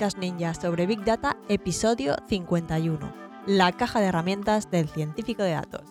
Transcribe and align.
Podcast 0.00 0.16
Ninja 0.16 0.54
sobre 0.54 0.86
Big 0.86 1.04
Data, 1.04 1.36
episodio 1.50 2.16
51, 2.26 3.12
la 3.46 3.70
caja 3.72 4.00
de 4.00 4.06
herramientas 4.06 4.70
del 4.70 4.88
científico 4.88 5.42
de 5.42 5.50
datos. 5.50 5.82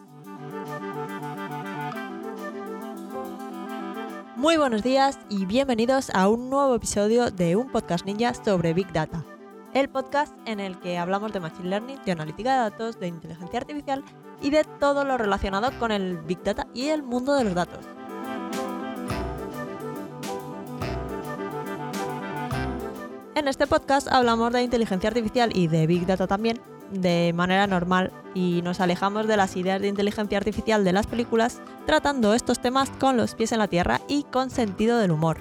Muy 4.36 4.58
buenos 4.58 4.82
días 4.82 5.19
y 5.29 5.46
bienvenidos 5.46 6.10
a 6.15 6.28
un 6.28 6.50
nuevo 6.50 6.74
episodio 6.74 7.29
de 7.29 7.56
un 7.56 7.72
Podcast 7.72 8.04
Ninja 8.08 8.33
sobre 8.33 8.74
Big 8.74 8.92
Data, 8.92 9.24
el 9.76 9.90
podcast 9.90 10.36
en 10.47 10.60
el 10.60 10.79
que 10.79 10.97
hablamos 10.97 11.32
de 11.32 11.41
Machine 11.41 11.69
Learning, 11.69 12.00
de 12.04 12.12
analítica 12.12 12.54
de 12.54 12.72
datos, 12.72 13.00
de 13.00 13.10
inteligencia 13.10 13.60
artificial 13.60 14.04
y 14.41 14.50
de 14.50 14.64
todo 14.79 15.05
lo 15.05 15.19
relacionado 15.19 15.69
con 15.78 15.91
el 15.91 16.18
Big 16.18 16.41
Data 16.41 16.66
y 16.73 16.88
el 16.88 17.04
mundo 17.04 17.36
de 17.36 17.44
los 17.44 17.54
datos. 17.54 17.86
En 23.40 23.48
este 23.48 23.68
podcast 23.68 24.10
hablamos 24.12 24.52
de 24.52 24.64
inteligencia 24.64 25.08
artificial 25.08 25.56
y 25.56 25.70
de 25.70 25.88
Big 25.88 26.06
Data 26.06 26.28
también 26.28 26.60
de 26.92 27.32
manera 27.34 27.68
normal 27.68 28.12
y 28.36 28.62
nos 28.64 28.82
alejamos 28.82 29.28
de 29.28 29.38
las 29.38 29.56
ideas 29.56 29.80
de 29.80 29.88
inteligencia 29.88 30.38
artificial 30.38 30.84
de 30.84 30.92
las 30.92 31.08
películas 31.08 31.62
tratando 31.86 32.34
estos 32.34 32.60
temas 32.60 32.90
con 33.00 33.16
los 33.16 33.36
pies 33.36 33.54
en 33.54 33.60
la 33.60 33.70
tierra 33.70 34.02
y 34.10 34.24
con 34.24 34.50
sentido 34.50 34.98
del 34.98 35.12
humor. 35.12 35.38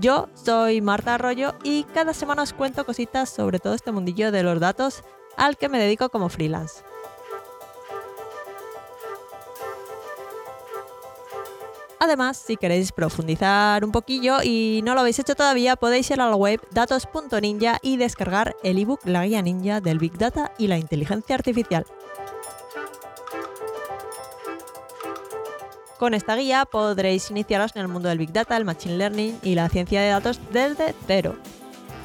Yo 0.00 0.30
soy 0.32 0.80
Marta 0.80 1.16
Arroyo 1.16 1.52
y 1.62 1.84
cada 1.84 2.14
semana 2.14 2.40
os 2.40 2.54
cuento 2.54 2.86
cositas 2.86 3.28
sobre 3.28 3.58
todo 3.58 3.74
este 3.74 3.92
mundillo 3.92 4.32
de 4.32 4.44
los 4.44 4.58
datos 4.60 5.04
al 5.36 5.58
que 5.58 5.68
me 5.68 5.78
dedico 5.78 6.08
como 6.08 6.30
freelance. 6.30 6.82
Además, 12.04 12.36
si 12.36 12.58
queréis 12.58 12.92
profundizar 12.92 13.82
un 13.82 13.90
poquillo 13.90 14.42
y 14.42 14.82
no 14.84 14.92
lo 14.92 15.00
habéis 15.00 15.18
hecho 15.20 15.34
todavía, 15.34 15.74
podéis 15.74 16.10
ir 16.10 16.20
a 16.20 16.28
la 16.28 16.36
web 16.36 16.60
datos.ninja 16.70 17.78
y 17.80 17.96
descargar 17.96 18.54
el 18.62 18.78
ebook 18.78 19.00
La 19.06 19.24
Guía 19.24 19.40
Ninja 19.40 19.80
del 19.80 19.98
Big 19.98 20.18
Data 20.18 20.52
y 20.58 20.66
la 20.66 20.76
Inteligencia 20.76 21.34
Artificial. 21.34 21.86
Con 25.98 26.12
esta 26.12 26.36
guía 26.36 26.66
podréis 26.66 27.30
iniciaros 27.30 27.74
en 27.74 27.80
el 27.80 27.88
mundo 27.88 28.10
del 28.10 28.18
Big 28.18 28.34
Data, 28.34 28.58
el 28.58 28.66
Machine 28.66 28.98
Learning 28.98 29.38
y 29.42 29.54
la 29.54 29.70
ciencia 29.70 30.02
de 30.02 30.08
datos 30.08 30.38
desde 30.52 30.94
cero. 31.06 31.38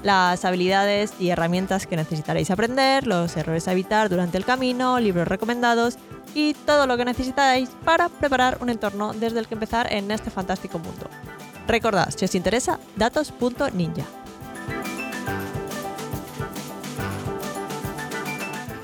Las 0.04 0.46
habilidades 0.46 1.14
y 1.20 1.30
herramientas 1.30 1.86
que 1.86 1.98
necesitaréis 1.98 2.52
aprender, 2.52 3.06
los 3.06 3.36
errores 3.36 3.68
a 3.68 3.74
evitar 3.74 4.10
durante 4.10 4.38
el 4.38 4.46
camino, 4.46 5.00
libros 5.00 5.28
recomendados 5.28 5.98
y 6.34 6.54
todo 6.54 6.88
lo 6.88 6.96
que 6.96 7.06
necesitáis 7.06 7.70
para 7.84 8.08
preparar 8.08 8.60
un 8.62 8.70
entorno 8.70 9.14
desde 9.14 9.40
el 9.40 9.48
que 9.48 9.56
empezar 9.56 9.92
en 9.92 10.10
este 10.12 10.30
fantástico 10.30 10.80
mundo. 10.80 11.10
Recordad, 11.68 12.10
si 12.16 12.26
os 12.26 12.34
interesa, 12.34 12.80
datos.ninja. 12.96 14.06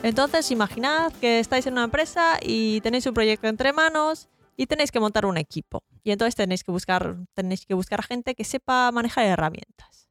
Entonces, 0.04 0.52
imaginad 0.52 1.12
que 1.14 1.40
estáis 1.40 1.66
en 1.66 1.74
una 1.74 1.86
empresa 1.86 2.38
y 2.40 2.80
tenéis 2.82 3.08
un 3.08 3.16
proyecto 3.16 3.48
entre 3.48 3.74
manos 3.74 4.28
y 4.56 4.68
tenéis 4.68 4.92
que 4.92 5.00
montar 5.00 5.26
un 5.26 5.38
equipo. 5.38 5.84
Y 6.04 6.12
entonces 6.12 6.36
tenéis 6.36 6.64
que 6.64 6.72
buscar, 6.72 7.16
tenéis 7.34 7.66
que 7.66 7.74
buscar 7.74 8.04
gente 8.04 8.36
que 8.36 8.44
sepa 8.44 8.92
manejar 8.92 9.26
herramientas. 9.26 10.05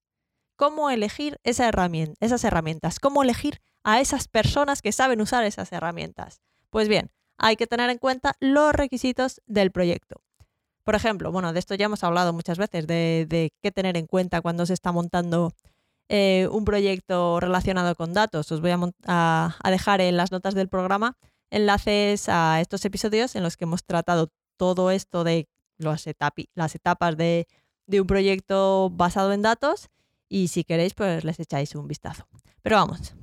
¿Cómo 0.56 0.91
elegir 0.91 1.38
esas 1.42 2.44
herramientas? 2.44 3.00
¿Cómo 3.00 3.22
elegir 3.22 3.60
a 3.83 4.00
esas 4.00 4.28
personas 4.28 4.83
que 4.83 4.92
saben 4.92 5.20
usar 5.20 5.44
esas 5.44 5.72
herramientas? 5.72 6.41
Pues 6.70 6.88
bien, 6.88 7.11
hay 7.38 7.56
que 7.56 7.66
tener 7.66 7.91
en 7.91 7.98
cuenta 7.98 8.34
los 8.38 8.72
requisitos 8.72 9.41
del 9.46 9.72
proyecto. 9.72 10.22
Por 10.84 10.94
ejemplo, 10.94 11.33
bueno, 11.33 11.52
de 11.52 11.58
esto 11.58 11.74
ya 11.74 11.86
hemos 11.86 12.05
hablado 12.05 12.33
muchas 12.33 12.58
veces, 12.58 12.86
de, 12.86 13.52
qué 13.62 13.72
tener 13.72 13.96
en 13.96 14.06
cuenta 14.06 14.42
cuando 14.42 14.64
se 14.66 14.74
está 14.74 14.92
montando 14.92 15.52
eh, 16.08 16.48
un 16.52 16.64
proyecto 16.64 17.40
relacionado 17.40 17.95
con 17.96 18.12
datos. 18.12 18.52
Os 18.52 18.61
voy 18.61 18.70
a, 19.07 19.57
dejar 19.64 20.01
en 20.02 20.17
las 20.17 20.30
notas 20.30 20.55
del 20.55 20.68
programa 20.68 21.17
enlaces 21.51 22.28
a 22.28 22.61
estos 22.61 22.84
episodios 22.84 23.34
en 23.34 23.42
los 23.42 23.57
que 23.57 23.64
hemos 23.64 23.84
tratado 23.84 24.28
todo 24.57 24.90
esto 24.90 25.24
de 25.24 25.48
las 25.78 26.07
etapas 26.07 27.17
de 27.17 27.46
un 27.90 28.07
proyecto 28.07 28.90
basado 28.90 29.33
en 29.33 29.42
datos 29.42 29.89
y 30.34 30.48
si 30.48 30.64
queréis 30.64 30.95
pues 30.95 31.24
les 31.24 31.39
echáis 31.39 31.74
un 31.74 31.86
vistazo. 31.86 32.27
Pero 32.62 32.77
vamos, 32.77 33.14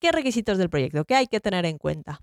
¿qué 0.00 0.12
requisitos 0.12 0.58
del 0.58 0.70
proyecto? 0.70 1.04
¿Qué 1.04 1.14
hay 1.14 1.26
que 1.26 1.40
tener 1.40 1.64
en 1.64 1.78
cuenta? 1.78 2.20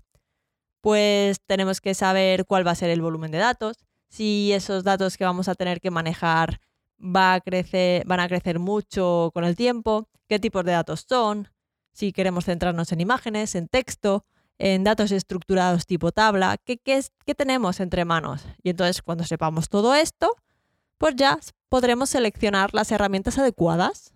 pues 0.80 1.40
tenemos 1.46 1.80
que 1.80 1.94
saber 1.94 2.46
cuál 2.46 2.66
va 2.66 2.72
a 2.72 2.76
ser 2.76 2.90
el 2.90 3.02
volumen 3.02 3.30
de 3.30 3.38
datos, 3.38 3.76
si 4.08 4.52
esos 4.52 4.82
datos 4.84 5.16
que 5.16 5.24
vamos 5.24 5.48
a 5.48 5.54
tener 5.54 5.80
que 5.80 5.90
manejar 5.90 6.60
a 7.14 7.40
crecer, 7.44 8.04
van 8.06 8.20
a 8.20 8.28
crecer 8.28 8.58
mucho 8.58 9.30
con 9.32 9.44
el 9.44 9.56
tiempo, 9.56 10.08
qué 10.28 10.38
tipos 10.38 10.64
de 10.64 10.72
datos 10.72 11.06
son, 11.08 11.48
si 11.92 12.12
queremos 12.12 12.44
centrarnos 12.44 12.92
en 12.92 13.00
imágenes, 13.00 13.54
en 13.54 13.68
texto, 13.68 14.24
en 14.58 14.84
datos 14.84 15.10
estructurados 15.12 15.86
tipo 15.86 16.12
tabla, 16.12 16.56
qué 16.64 17.34
tenemos 17.36 17.80
entre 17.80 18.04
manos. 18.04 18.44
Y 18.62 18.70
entonces 18.70 19.02
cuando 19.02 19.24
sepamos 19.24 19.68
todo 19.68 19.94
esto, 19.94 20.36
pues 20.98 21.16
ya 21.16 21.38
podremos 21.68 22.10
seleccionar 22.10 22.74
las 22.74 22.92
herramientas 22.92 23.38
adecuadas 23.38 24.12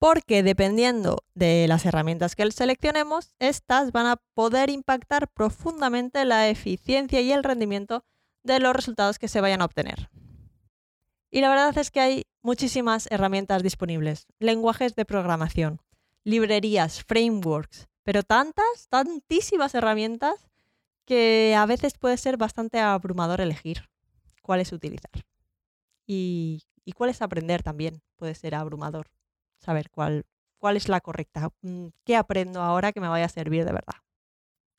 porque 0.00 0.42
dependiendo 0.42 1.24
de 1.34 1.66
las 1.68 1.84
herramientas 1.84 2.34
que 2.34 2.50
seleccionemos, 2.50 3.34
estas 3.38 3.92
van 3.92 4.06
a 4.06 4.16
poder 4.32 4.70
impactar 4.70 5.28
profundamente 5.28 6.24
la 6.24 6.48
eficiencia 6.48 7.20
y 7.20 7.30
el 7.32 7.44
rendimiento 7.44 8.02
de 8.42 8.60
los 8.60 8.74
resultados 8.74 9.18
que 9.18 9.28
se 9.28 9.42
vayan 9.42 9.60
a 9.60 9.66
obtener. 9.66 10.10
Y 11.30 11.42
la 11.42 11.50
verdad 11.50 11.76
es 11.76 11.90
que 11.90 12.00
hay 12.00 12.24
muchísimas 12.40 13.08
herramientas 13.10 13.62
disponibles, 13.62 14.26
lenguajes 14.38 14.96
de 14.96 15.04
programación, 15.04 15.82
librerías, 16.24 17.04
frameworks, 17.04 17.86
pero 18.02 18.22
tantas, 18.22 18.88
tantísimas 18.88 19.74
herramientas 19.74 20.48
que 21.04 21.54
a 21.54 21.66
veces 21.66 21.98
puede 21.98 22.16
ser 22.16 22.38
bastante 22.38 22.80
abrumador 22.80 23.42
elegir 23.42 23.90
cuáles 24.40 24.72
utilizar. 24.72 25.26
Y, 26.06 26.62
y 26.86 26.92
cuáles 26.92 27.20
aprender 27.20 27.62
también 27.62 28.00
puede 28.16 28.34
ser 28.34 28.54
abrumador 28.54 29.10
saber 29.60 29.90
cuál, 29.90 30.24
cuál 30.58 30.76
es 30.76 30.88
la 30.88 31.00
correcta, 31.00 31.50
mm, 31.62 31.86
qué 32.04 32.16
aprendo 32.16 32.62
ahora 32.62 32.92
que 32.92 33.00
me 33.00 33.08
vaya 33.08 33.26
a 33.26 33.28
servir 33.28 33.64
de 33.64 33.72
verdad. 33.72 33.94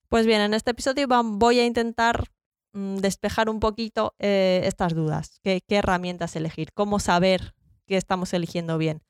Pues 0.10 0.26
bien, 0.26 0.42
en 0.42 0.54
este 0.54 0.72
episodio 0.72 1.08
voy 1.08 1.60
a 1.60 1.66
intentar 1.66 2.26
mm, 2.74 2.98
despejar 2.98 3.50
un 3.50 3.60
poquito 3.60 4.14
eh, 4.20 4.62
estas 4.66 4.94
dudas, 4.94 5.40
¿Qué, 5.44 5.62
qué 5.68 5.78
herramientas 5.78 6.36
elegir, 6.36 6.74
cómo 6.74 7.00
saber 7.00 7.54
que 7.88 7.98
estamos 7.98 8.34
eligiendo 8.34 8.78
bien, 8.78 9.02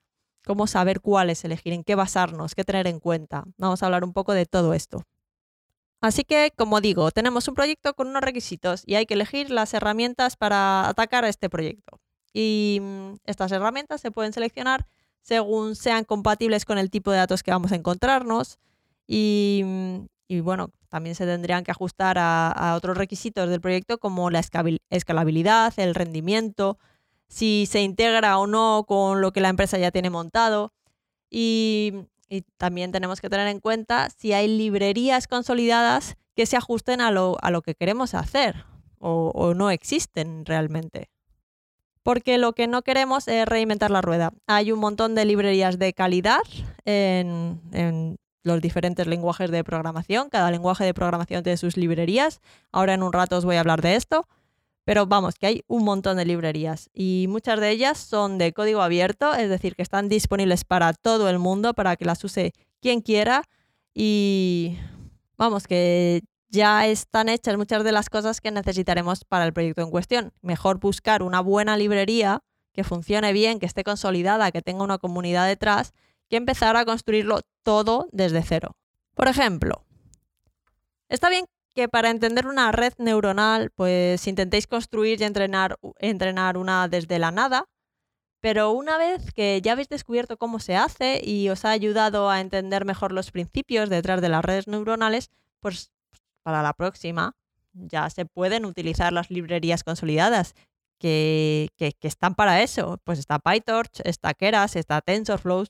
cómo 0.44 0.66
saber 0.66 1.00
cuáles 1.00 1.44
elegir, 1.44 1.72
en 1.72 1.84
qué 1.84 1.94
basarnos, 1.94 2.54
qué 2.54 2.64
tener 2.64 2.86
en 2.86 3.00
cuenta. 3.00 3.44
Vamos 3.58 3.82
a 3.82 3.86
hablar 3.86 4.04
un 4.04 4.12
poco 4.12 4.32
de 4.32 4.46
todo 4.46 4.74
esto. 4.74 5.04
Así 6.00 6.24
que, 6.24 6.52
como 6.56 6.80
digo, 6.80 7.12
tenemos 7.12 7.46
un 7.46 7.54
proyecto 7.54 7.94
con 7.94 8.08
unos 8.08 8.22
requisitos 8.22 8.82
y 8.86 8.96
hay 8.96 9.06
que 9.06 9.14
elegir 9.14 9.50
las 9.50 9.72
herramientas 9.72 10.36
para 10.36 10.88
atacar 10.88 11.24
este 11.24 11.48
proyecto. 11.48 12.00
Y 12.32 12.80
mm, 12.82 13.14
estas 13.24 13.52
herramientas 13.52 14.00
se 14.00 14.10
pueden 14.10 14.32
seleccionar 14.32 14.86
según 15.22 15.76
sean 15.76 16.04
compatibles 16.04 16.64
con 16.64 16.78
el 16.78 16.90
tipo 16.90 17.10
de 17.10 17.18
datos 17.18 17.42
que 17.42 17.52
vamos 17.52 17.72
a 17.72 17.76
encontrarnos. 17.76 18.58
Y, 19.06 19.64
bueno, 20.42 20.70
también 20.88 21.14
se 21.14 21.26
tendrían 21.26 21.64
que 21.64 21.70
ajustar 21.70 22.16
a, 22.18 22.74
otros 22.76 22.96
requisitos 22.96 23.48
del 23.48 23.60
proyecto 23.60 23.98
como 23.98 24.30
la 24.30 24.42
escalabilidad, 24.90 25.72
el 25.78 25.94
rendimiento, 25.94 26.78
si 27.28 27.66
se 27.70 27.82
integra 27.82 28.38
o 28.38 28.46
no 28.46 28.84
con 28.86 29.20
lo 29.20 29.32
que 29.32 29.40
la 29.40 29.48
empresa 29.48 29.78
ya 29.78 29.90
tiene 29.90 30.10
montado. 30.10 30.72
Y, 31.30 31.94
también 32.56 32.92
tenemos 32.92 33.20
que 33.20 33.28
tener 33.28 33.46
en 33.48 33.60
cuenta 33.60 34.08
si 34.08 34.32
hay 34.32 34.48
librerías 34.48 35.28
consolidadas 35.28 36.16
que 36.34 36.46
se 36.46 36.56
ajusten 36.56 37.02
a 37.02 37.10
lo, 37.10 37.36
que 37.62 37.74
queremos 37.74 38.14
hacer 38.14 38.64
o 39.00 39.52
no 39.54 39.70
existen 39.70 40.46
realmente 40.46 41.11
porque 42.02 42.38
lo 42.38 42.52
que 42.52 42.66
no 42.66 42.82
queremos 42.82 43.28
es 43.28 43.46
reinventar 43.46 43.90
la 43.90 44.00
rueda. 44.00 44.32
Hay 44.46 44.72
un 44.72 44.80
montón 44.80 45.14
de 45.14 45.24
librerías 45.24 45.78
de 45.78 45.92
calidad 45.92 46.42
en, 46.84 48.16
los 48.44 48.60
diferentes 48.60 49.06
lenguajes 49.06 49.52
de 49.52 49.62
programación. 49.62 50.28
Cada 50.28 50.50
lenguaje 50.50 50.84
de 50.84 50.94
programación 50.94 51.44
tiene 51.44 51.56
sus 51.56 51.76
librerías. 51.76 52.40
Ahora 52.72 52.94
en 52.94 53.04
un 53.04 53.12
rato 53.12 53.36
os 53.36 53.44
voy 53.44 53.54
a 53.54 53.60
hablar 53.60 53.82
de 53.82 53.94
esto. 53.94 54.26
Pero 54.84 55.06
vamos, 55.06 55.36
que 55.36 55.46
hay 55.46 55.62
un 55.68 55.84
montón 55.84 56.16
de 56.16 56.24
librerías 56.24 56.90
y 56.92 57.26
muchas 57.28 57.60
de 57.60 57.70
ellas 57.70 57.98
son 57.98 58.36
de 58.36 58.52
código 58.52 58.82
abierto, 58.82 59.32
es 59.32 59.48
decir, 59.48 59.76
que 59.76 59.82
están 59.82 60.08
disponibles 60.08 60.64
para 60.64 60.92
todo 60.92 61.30
el 61.30 61.38
mundo, 61.38 61.72
para 61.72 61.94
que 61.94 62.04
las 62.04 62.24
use 62.24 62.52
quien 62.80 63.00
quiera. 63.00 63.44
Y 63.94 64.76
vamos, 65.38 65.68
que 65.68 66.22
ya 66.52 66.86
están 66.86 67.28
hechas 67.30 67.56
muchas 67.56 67.82
de 67.82 67.92
las 67.92 68.10
cosas 68.10 68.40
que 68.40 68.50
necesitaremos 68.50 69.24
para 69.24 69.46
el 69.46 69.54
proyecto 69.54 69.82
en 69.82 69.90
cuestión. 69.90 70.32
Mejor 70.42 70.78
buscar 70.78 71.22
una 71.22 71.40
buena 71.40 71.76
librería 71.78 72.42
que 72.72 72.84
funcione 72.84 73.32
bien, 73.32 73.58
que 73.58 73.66
esté 73.66 73.84
consolidada, 73.84 74.52
que 74.52 74.62
tenga 74.62 74.84
una 74.84 74.98
comunidad 74.98 75.46
detrás, 75.46 75.94
que 76.28 76.36
empezar 76.36 76.76
a 76.76 76.84
construirlo 76.84 77.40
todo 77.62 78.08
desde 78.12 78.42
cero. 78.42 78.76
Por 79.14 79.28
ejemplo, 79.28 79.84
está 81.08 81.30
bien 81.30 81.46
que 81.74 81.88
para 81.88 82.10
entender 82.10 82.46
una 82.46 82.70
red 82.70 82.92
neuronal, 82.98 83.70
pues 83.74 84.26
intentéis 84.26 84.66
construir 84.66 85.20
y 85.22 85.24
entrenar, 85.24 85.78
entrenar 85.98 86.58
una 86.58 86.86
desde 86.86 87.18
la 87.18 87.30
nada, 87.30 87.66
Pero 88.42 88.72
una 88.72 88.98
vez 88.98 89.32
que 89.32 89.60
ya 89.62 89.72
habéis 89.72 89.88
descubierto 89.88 90.36
cómo 90.36 90.58
se 90.58 90.74
hace 90.74 91.20
y 91.24 91.48
os 91.48 91.64
ha 91.64 91.70
ayudado 91.70 92.28
a 92.28 92.40
entender 92.40 92.84
mejor 92.84 93.12
los 93.12 93.30
principios 93.30 93.88
detrás 93.88 94.20
de 94.20 94.28
las 94.28 94.44
redes 94.44 94.66
neuronales, 94.66 95.30
pues 95.60 95.92
para 96.42 96.62
la 96.62 96.72
próxima 96.72 97.36
ya 97.72 98.10
se 98.10 98.26
pueden 98.26 98.64
utilizar 98.64 99.12
las 99.12 99.30
librerías 99.30 99.84
consolidadas 99.84 100.54
que, 100.98 101.70
que, 101.76 101.94
están 102.02 102.34
para 102.34 102.62
eso. 102.62 102.98
Pues 103.04 103.18
está 103.18 103.38
PyTorch, 103.38 104.00
está 104.04 104.34
Keras, 104.34 104.76
está 104.76 105.00
TensorFlow 105.00 105.64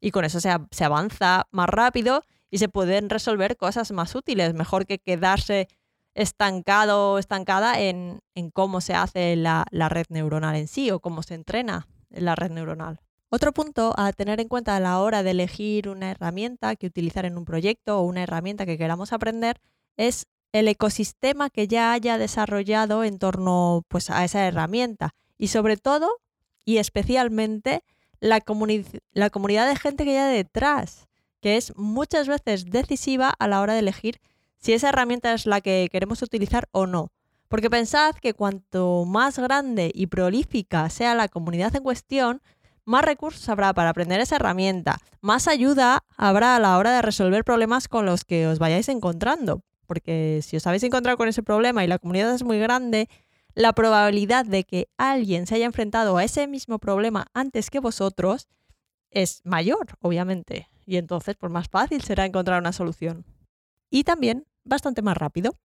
y 0.00 0.10
con 0.10 0.24
eso 0.24 0.40
se, 0.40 0.50
se 0.70 0.84
avanza 0.84 1.46
más 1.50 1.68
rápido 1.68 2.24
y 2.50 2.58
se 2.58 2.68
pueden 2.68 3.10
resolver 3.10 3.56
cosas 3.56 3.92
más 3.92 4.14
útiles, 4.14 4.54
mejor 4.54 4.86
que 4.86 4.98
quedarse 4.98 5.68
estancado 6.14 7.12
o 7.12 7.18
estancada 7.18 7.80
en, 7.80 8.20
en, 8.34 8.50
cómo 8.50 8.80
se 8.80 8.94
hace 8.94 9.36
la, 9.36 9.64
la, 9.70 9.88
red 9.88 10.04
neuronal 10.10 10.56
en 10.56 10.68
sí 10.68 10.90
o 10.90 11.00
cómo 11.00 11.22
se 11.22 11.34
entrena 11.34 11.86
la 12.10 12.34
red 12.34 12.50
neuronal. 12.50 13.00
Otro 13.30 13.52
punto 13.52 13.94
a 13.96 14.12
tener 14.12 14.40
en 14.40 14.48
cuenta 14.48 14.76
a 14.76 14.80
la 14.80 15.00
hora 15.00 15.22
de 15.22 15.30
elegir 15.30 15.88
una 15.88 16.10
herramienta 16.10 16.76
que 16.76 16.86
utilizar 16.86 17.24
en 17.24 17.38
un 17.38 17.46
proyecto 17.46 17.98
o 17.98 18.02
una 18.02 18.22
herramienta 18.22 18.66
que 18.66 18.76
queramos 18.76 19.14
aprender 19.14 19.58
es 19.96 20.26
el 20.52 20.68
ecosistema 20.68 21.50
que 21.50 21.66
ya 21.66 21.92
haya 21.92 22.18
desarrollado 22.18 23.04
en 23.04 23.18
torno 23.18 23.84
pues, 23.88 24.10
a 24.10 24.24
esa 24.24 24.46
herramienta 24.46 25.14
y 25.38 25.48
sobre 25.48 25.76
todo 25.76 26.18
y 26.64 26.76
especialmente 26.76 27.82
la, 28.20 28.42
la 29.12 29.30
comunidad 29.30 29.68
de 29.68 29.76
gente 29.76 30.04
que 30.04 30.18
hay 30.18 30.36
detrás, 30.36 31.08
que 31.40 31.56
es 31.56 31.76
muchas 31.76 32.28
veces 32.28 32.66
decisiva 32.66 33.34
a 33.38 33.48
la 33.48 33.60
hora 33.60 33.72
de 33.72 33.80
elegir 33.80 34.20
si 34.58 34.72
esa 34.72 34.90
herramienta 34.90 35.32
es 35.32 35.46
la 35.46 35.60
que 35.60 35.88
queremos 35.90 36.22
utilizar 36.22 36.68
o 36.70 36.86
no. 36.86 37.10
Porque 37.48 37.68
pensad 37.68 38.14
que 38.14 38.32
cuanto 38.32 39.04
más 39.04 39.38
grande 39.38 39.90
y 39.92 40.06
prolífica 40.06 40.88
sea 40.88 41.14
la 41.14 41.28
comunidad 41.28 41.74
en 41.74 41.82
cuestión, 41.82 42.40
más 42.84 43.04
recursos 43.04 43.48
habrá 43.48 43.74
para 43.74 43.90
aprender 43.90 44.20
esa 44.20 44.36
herramienta, 44.36 44.98
más 45.20 45.48
ayuda 45.48 46.04
habrá 46.16 46.56
a 46.56 46.60
la 46.60 46.78
hora 46.78 46.92
de 46.92 47.02
resolver 47.02 47.44
problemas 47.44 47.88
con 47.88 48.06
los 48.06 48.24
que 48.24 48.46
os 48.46 48.58
vayáis 48.58 48.88
encontrando. 48.88 49.62
Porque 49.92 50.40
si 50.42 50.56
os 50.56 50.66
habéis 50.66 50.84
encontrado 50.84 51.18
con 51.18 51.28
ese 51.28 51.42
problema 51.42 51.84
y 51.84 51.86
la 51.86 51.98
comunidad 51.98 52.34
es 52.34 52.44
muy 52.44 52.58
grande, 52.58 53.10
la 53.54 53.74
probabilidad 53.74 54.46
de 54.46 54.64
que 54.64 54.88
alguien 54.96 55.46
se 55.46 55.56
haya 55.56 55.66
enfrentado 55.66 56.16
a 56.16 56.24
ese 56.24 56.46
mismo 56.46 56.78
problema 56.78 57.26
antes 57.34 57.68
que 57.68 57.78
vosotros 57.78 58.48
es 59.10 59.42
mayor, 59.44 59.98
obviamente. 60.00 60.70
Y 60.86 60.96
entonces, 60.96 61.36
pues 61.36 61.52
más 61.52 61.68
fácil 61.68 62.00
será 62.00 62.24
encontrar 62.24 62.58
una 62.58 62.72
solución. 62.72 63.26
Y 63.90 64.04
también 64.04 64.46
bastante 64.64 65.02
más 65.02 65.18
rápido. 65.18 65.58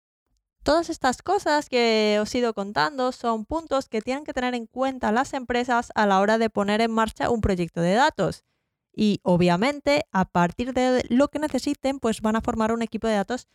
Todas 0.64 0.90
estas 0.90 1.22
cosas 1.22 1.70
que 1.70 2.20
os 2.22 2.36
he 2.36 2.40
ido 2.40 2.54
contando 2.54 3.14
son 3.14 3.46
puntos 3.46 3.88
que 3.88 4.02
tienen 4.02 4.26
que 4.26 4.34
tener 4.34 4.56
en 4.56 4.66
cuenta 4.66 5.14
las 5.14 5.32
empresas 5.32 5.90
a 5.96 6.06
la 6.06 6.20
hora 6.20 6.38
de 6.38 6.50
poner 6.50 6.82
en 6.82 6.92
marcha 6.92 7.30
un 7.30 7.40
proyecto 7.40 7.80
de 7.80 7.94
datos. 7.94 8.44
Y 8.92 9.22
obviamente, 9.24 10.04
a 10.12 10.26
partir 10.26 10.74
de 10.74 11.06
lo 11.08 11.30
que 11.30 11.40
necesiten, 11.40 12.00
pues 12.00 12.20
van 12.20 12.36
a 12.36 12.42
formar 12.42 12.74
un 12.74 12.82
equipo 12.82 13.08
de 13.08 13.14
datos 13.14 13.48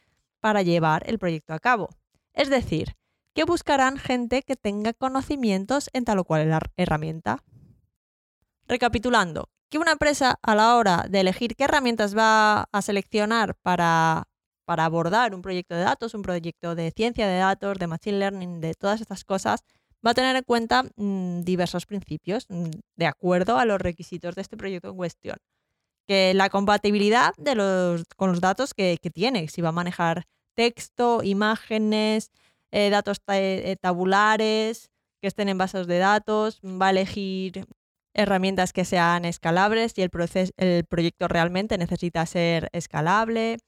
para 0.43 0.61
llevar 0.61 1.05
el 1.07 1.19
proyecto 1.19 1.55
a 1.55 1.59
cabo. 1.59 1.89
Es 2.35 2.51
decir, 2.51 2.97
que 3.35 3.45
buscarán 3.45 3.97
gente 3.97 4.43
que 4.43 4.57
tenga 4.57 4.93
conocimientos 4.93 5.89
en 5.95 6.05
tal 6.05 6.19
o 6.19 6.25
cual 6.25 6.61
herramienta. 6.77 7.43
Recapitulando, 8.69 9.49
que 9.71 9.79
una 9.79 9.93
empresa 9.93 10.39
a 10.43 10.55
la 10.55 10.77
hora 10.77 11.07
de 11.09 11.21
elegir 11.21 11.57
qué 11.57 11.65
herramientas 11.65 12.15
va 12.15 12.69
a 12.71 12.83
seleccionar 12.83 13.55
para 13.63 14.29
para 14.65 14.85
abordar 14.85 15.35
un 15.35 15.43
proyecto 15.43 15.75
de 15.75 15.83
datos, 15.83 16.15
un 16.15 16.23
proyecto 16.23 16.75
de 16.75 16.93
ciencia 16.93 17.27
de 17.27 17.39
datos, 17.39 17.79
de 17.79 17.87
machine 17.87 18.19
learning, 18.19 18.61
de 18.61 18.75
todas 18.75 19.01
estas 19.01 19.25
cosas, 19.25 19.65
va 20.07 20.13
a 20.13 20.15
tener 20.15 20.37
en 20.37 20.45
cuenta 20.45 20.85
mm, 20.97 21.41
diversos 21.43 21.87
principios 21.87 22.47
mm, 22.49 22.71
de 22.97 23.07
acuerdo 23.07 23.59
a 23.59 23.65
los 23.65 23.81
requisitos 23.81 24.35
de 24.35 24.43
este 24.43 24.57
proyecto 24.57 24.89
en 24.89 24.97
cuestión. 24.97 25.37
Que 26.07 26.35
la 26.35 26.51
compatibilidad 26.51 27.33
de 27.37 27.55
los, 27.55 28.05
con 28.17 28.31
los 28.31 28.41
datos 28.41 28.75
que, 28.75 28.99
tiene, 29.13 29.49
si 29.49 29.63
va 29.63 29.71
a 29.71 29.73
manejar 29.73 30.25
texto, 30.55 31.23
imágenes, 31.23 32.31
eh, 32.71 32.91
datos 32.91 33.19
eh, 33.29 33.77
tabulares, 33.81 34.91
que 35.21 35.29
estén 35.29 35.49
en 35.49 35.59
bases 35.59 35.87
de 35.87 35.99
datos, 35.99 36.61
va 36.63 36.89
a 36.89 36.91
elegir 36.91 37.67
herramientas 38.15 38.73
que 38.73 38.85
sean 38.85 39.25
escalables 39.25 39.95
y 39.97 40.03
el, 40.03 40.11
el 40.57 40.85
proyecto 40.85 41.29
realmente 41.29 41.79
necesita 41.79 42.27
ser 42.27 42.69
escalable 42.73 43.59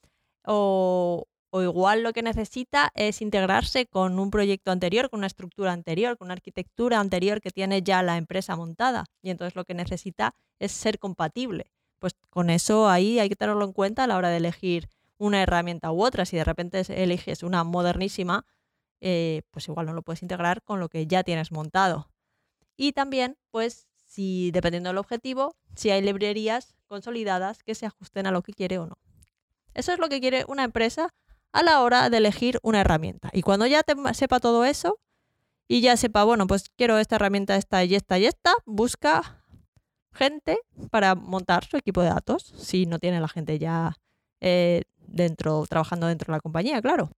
o, 0.47 1.27
igual 1.53 2.03
lo 2.03 2.13
que 2.13 2.23
necesita 2.23 2.91
es 2.95 3.23
integrarse 3.23 3.87
con 3.87 4.19
un 4.19 4.31
proyecto 4.31 4.73
anterior, 4.73 5.09
con 5.09 5.19
una 5.21 5.29
estructura 5.29 5.73
anterior, 5.73 6.19
con 6.19 6.27
una 6.27 6.35
arquitectura 6.35 6.99
anterior 6.99 7.41
que 7.41 7.51
tiene 7.51 7.83
ya 7.83 8.03
la 8.03 8.17
empresa 8.17 8.57
montada. 8.57 9.05
Y 9.23 9.31
entonces 9.31 9.55
lo 9.55 9.65
que 9.65 9.75
necesita 9.75 10.35
es 10.59 10.73
ser 10.73 10.99
compatible. 10.99 11.71
Pues 12.05 12.17
con 12.29 12.51
eso 12.51 12.91
ahí 12.91 13.19
hay 13.19 13.31
que 13.31 13.35
tenerlo 13.35 13.65
en 13.65 13.73
cuenta 13.73 14.05
a 14.05 14.07
la 14.07 14.19
hora 14.19 14.29
de 14.29 14.37
elegir 14.37 14.91
una 15.17 15.43
herramienta 15.43 15.91
u 15.91 16.05
otra. 16.05 16.27
Si 16.27 16.37
de 16.37 16.45
repente 16.45 16.83
eliges 17.03 17.43
una 17.43 17.65
modernísima, 17.65 18.45
eh, 19.01 19.41
pues 19.51 19.69
igual 19.69 19.87
no 19.87 19.95
lo 19.95 20.03
puedes 20.03 20.21
integrar 20.21 20.63
con 20.63 20.81
lo 20.81 20.91
que 20.91 21.07
ya 21.07 21.23
tienes 21.23 21.51
montado. 21.51 22.11
Y 22.77 22.93
también, 22.93 23.39
pues, 23.51 23.89
si 24.05 24.51
dependiendo 24.51 24.91
del 24.91 24.99
objetivo, 24.99 25.57
si 25.77 25.89
hay 25.89 26.03
librerías 26.03 26.75
consolidadas 26.89 27.63
que 27.63 27.75
se 27.75 27.87
ajusten 27.87 28.27
a 28.27 28.33
lo 28.33 28.43
que 28.43 28.53
quiere 28.53 28.79
o 28.79 28.87
no. 28.87 28.99
Eso 29.73 29.91
es 29.91 29.99
lo 29.99 30.11
que 30.11 30.21
quiere 30.21 30.45
una 30.47 30.65
empresa 30.65 31.09
a 31.53 31.63
la 31.63 31.81
hora 31.81 32.11
de 32.11 32.19
elegir 32.19 32.59
una 32.63 32.83
herramienta. 32.83 33.31
Y 33.33 33.41
cuando 33.41 33.65
ya 33.65 33.83
te 33.83 33.95
sepa 34.13 34.41
todo 34.41 34.67
eso 34.67 35.01
y 35.69 35.81
ya 35.81 35.97
sepa, 35.97 36.25
bueno, 36.25 36.47
pues 36.47 36.69
quiero 36.77 36.99
esta 36.99 37.17
herramienta, 37.17 37.57
esta 37.57 37.83
y 37.83 37.95
esta 37.95 38.19
y 38.19 38.27
esta, 38.27 38.53
busca 38.67 39.41
gente 40.15 40.59
para 40.91 41.15
montar 41.15 41.65
su 41.65 41.77
equipo 41.77 42.03
de 42.03 42.09
datos, 42.09 42.53
si 42.57 42.87
no 42.87 42.99
tiene 42.99 43.21
la 43.21 43.29
gente 43.29 43.59
ya 43.59 43.97
eh, 44.41 44.83
dentro, 45.07 45.65
trabajando 45.69 46.07
dentro 46.07 46.27
de 46.27 46.37
la 46.37 46.41
compañía, 46.41 46.81
claro. 46.81 47.11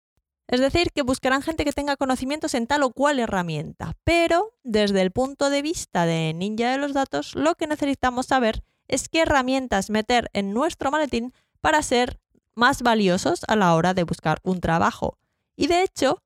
Es 0.48 0.60
decir, 0.60 0.92
que 0.92 1.02
buscarán 1.02 1.42
gente 1.42 1.64
que 1.64 1.72
tenga 1.72 1.96
conocimientos 1.96 2.54
en 2.54 2.68
tal 2.68 2.84
o 2.84 2.90
cual 2.90 3.18
herramienta. 3.18 3.94
Pero 4.04 4.52
desde 4.62 5.02
el 5.02 5.10
punto 5.10 5.50
de 5.50 5.60
vista 5.60 6.06
de 6.06 6.32
ninja 6.34 6.70
de 6.70 6.78
los 6.78 6.92
datos, 6.92 7.34
lo 7.34 7.56
que 7.56 7.66
necesitamos 7.66 8.26
saber 8.26 8.62
es 8.86 9.08
qué 9.08 9.22
herramientas 9.22 9.90
meter 9.90 10.30
en 10.32 10.54
nuestro 10.54 10.92
maletín 10.92 11.32
para 11.60 11.82
ser 11.82 12.20
más 12.54 12.82
valiosos 12.82 13.40
a 13.48 13.56
la 13.56 13.74
hora 13.74 13.92
de 13.92 14.04
buscar 14.04 14.38
un 14.44 14.60
trabajo. 14.60 15.18
Y 15.56 15.66
de 15.66 15.82
hecho, 15.82 16.22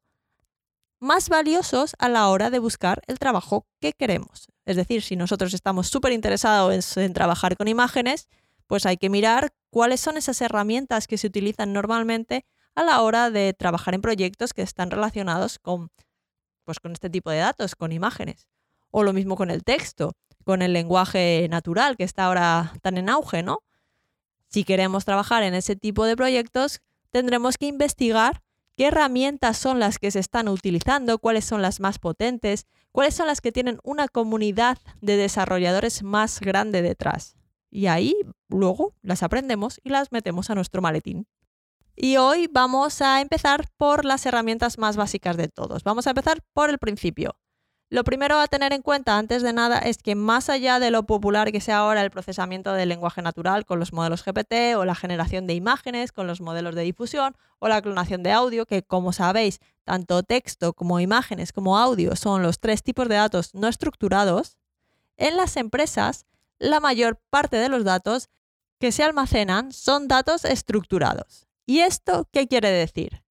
más 1.01 1.31
valiosos 1.31 1.97
a 1.99 2.09
la 2.09 2.29
hora 2.29 2.51
de 2.51 2.59
buscar 2.59 3.03
el 3.07 3.19
trabajo 3.19 3.67
que 3.81 3.93
queremos. 3.95 4.49
Es 4.67 4.77
decir, 4.77 5.03
si 5.03 5.17
nosotros 5.17 5.55
estamos 5.55 5.89
súper 5.89 6.13
interesados 6.13 6.97
en, 6.97 7.13
trabajar 7.15 7.57
con 7.57 7.69
imágenes, 7.69 8.29
pues 8.67 8.87
hay 8.87 8.99
que 8.99 9.09
mirar 9.09 9.53
cuáles 9.71 10.01
son 10.01 10.17
esas 10.17 10.41
herramientas 10.43 11.07
que 11.07 11.19
se 11.19 11.27
utilizan 11.27 11.73
normalmente 11.73 12.45
a 12.75 12.85
la 12.85 13.01
hora 13.03 13.31
de 13.31 13.53
trabajar 13.55 13.95
en 13.95 14.03
proyectos 14.03 14.53
que 14.53 14.63
están 14.63 14.91
relacionados 14.91 15.59
con, 15.59 15.91
pues 16.65 16.79
con 16.79 16.93
este 16.93 17.11
tipo 17.11 17.31
de 17.31 17.39
datos, 17.39 17.75
con 17.75 17.91
imágenes. 17.91 18.47
O 18.91 19.03
lo 19.03 19.13
mismo 19.13 19.37
con 19.37 19.51
el 19.51 19.65
texto, 19.65 20.13
con 20.45 20.63
el 20.63 20.73
lenguaje 20.73 21.47
natural 21.51 21.97
que 21.97 22.05
está 22.05 22.27
ahora 22.27 22.75
tan 22.83 22.99
en 22.99 23.09
auge, 23.09 23.43
¿no? 23.43 23.63
Si 24.49 24.65
queremos 24.65 25.05
trabajar 25.05 25.43
en 25.45 25.55
ese 25.55 25.77
tipo 25.77 26.05
de 26.05 26.17
proyectos, 26.17 26.81
tendremos 27.11 27.57
que 27.57 27.67
investigar 27.67 28.43
qué 28.81 28.87
herramientas 28.87 29.59
son 29.59 29.79
las 29.79 29.99
que 29.99 30.11
se 30.11 30.21
están 30.21 30.49
utilizando, 30.49 31.19
cuáles 31.19 31.45
son 31.45 31.61
las 31.61 31.81
más 31.81 31.99
potentes, 31.99 32.67
cuáles 32.93 33.15
son 33.15 33.27
las 33.27 33.43
que 33.43 33.53
tienen 33.53 33.79
una 33.85 34.09
comunidad 34.09 34.79
de 35.03 35.19
desarrolladores 35.19 36.03
más 36.03 36.41
grande 36.41 36.81
detrás. 36.81 37.37
Y 37.71 37.89
ahí 37.89 38.17
luego 38.49 38.95
las 39.03 39.23
aprendemos 39.23 39.83
y 39.85 39.91
las 39.91 40.13
metemos 40.13 40.49
a 40.49 40.55
nuestro 40.55 40.81
maletín. 40.81 41.27
Y 41.95 42.17
hoy 42.17 42.49
vamos 42.51 43.03
a 43.03 43.21
empezar 43.21 43.67
por 43.77 44.07
las 44.07 44.25
herramientas 44.25 44.79
más 44.79 44.97
básicas 44.97 45.37
de 45.37 45.49
todos. 45.49 45.85
Vamos 45.85 46.07
a 46.07 46.13
empezar 46.13 46.41
por 46.55 46.71
el 46.71 46.79
principio. 46.79 47.37
Lo 47.93 48.05
primero 48.05 48.39
a 48.39 48.47
tener 48.47 48.73
en 48.73 48.83
cuenta 48.83 49.19
antes 49.19 49.43
de 49.43 49.53
nada 49.53 49.81
es 49.81 49.99
que 49.99 50.15
más 50.15 50.49
allá 50.49 50.79
de 50.79 50.93
lo 50.93 51.07
popular 51.07 51.51
que 51.51 51.61
sea 51.61 51.79
ahora 51.79 52.03
el 52.03 52.13
procesamiento 52.13 52.73
del 52.73 52.89
lenguaje 52.89 53.21
natural 53.21 53.67
con 53.67 53.81
los 53.81 53.93
modelos 53.93 54.25
GPT 54.25 54.77
o 54.77 54.85
la 54.85 54.95
generación 54.95 55.49
de 55.49 55.55
imágenes 55.55 56.13
con 56.13 56.29
los 56.29 56.41
modelos 56.41 56.77
de 56.77 56.83
difusión 56.83 57.35
o 57.59 57.67
la 57.67 57.83
clonación 57.83 58.23
de 58.23 58.31
audio, 58.31 58.65
que 58.65 58.85
como 58.85 59.13
sabéis, 59.13 59.59
tanto 59.83 60.23
texto 60.23 60.73
como 60.73 61.01
imágenes 61.01 61.53
como 61.53 61.79
audio 61.79 62.15
son 62.15 62.45
los 62.45 62.61
tres 62.61 62.85
tipos 62.85 63.09
de 63.09 63.17
datos 63.17 63.57
no 63.57 63.67
estructurados, 63.67 64.57
en 65.17 65.37
las 65.37 65.57
empresas 65.57 66.27
la 66.61 66.79
mayor 66.79 67.21
parte 67.29 67.57
de 67.57 67.69
los 67.69 67.83
datos 67.83 68.29
que 68.79 68.93
se 68.93 69.03
almacenan 69.03 69.73
son 69.73 70.07
datos 70.07 70.45
estructurados. 70.45 71.49
¿Y 71.67 71.81
esto 71.81 72.29
qué 72.31 72.47
quiere 72.47 72.71
decir? 72.71 73.25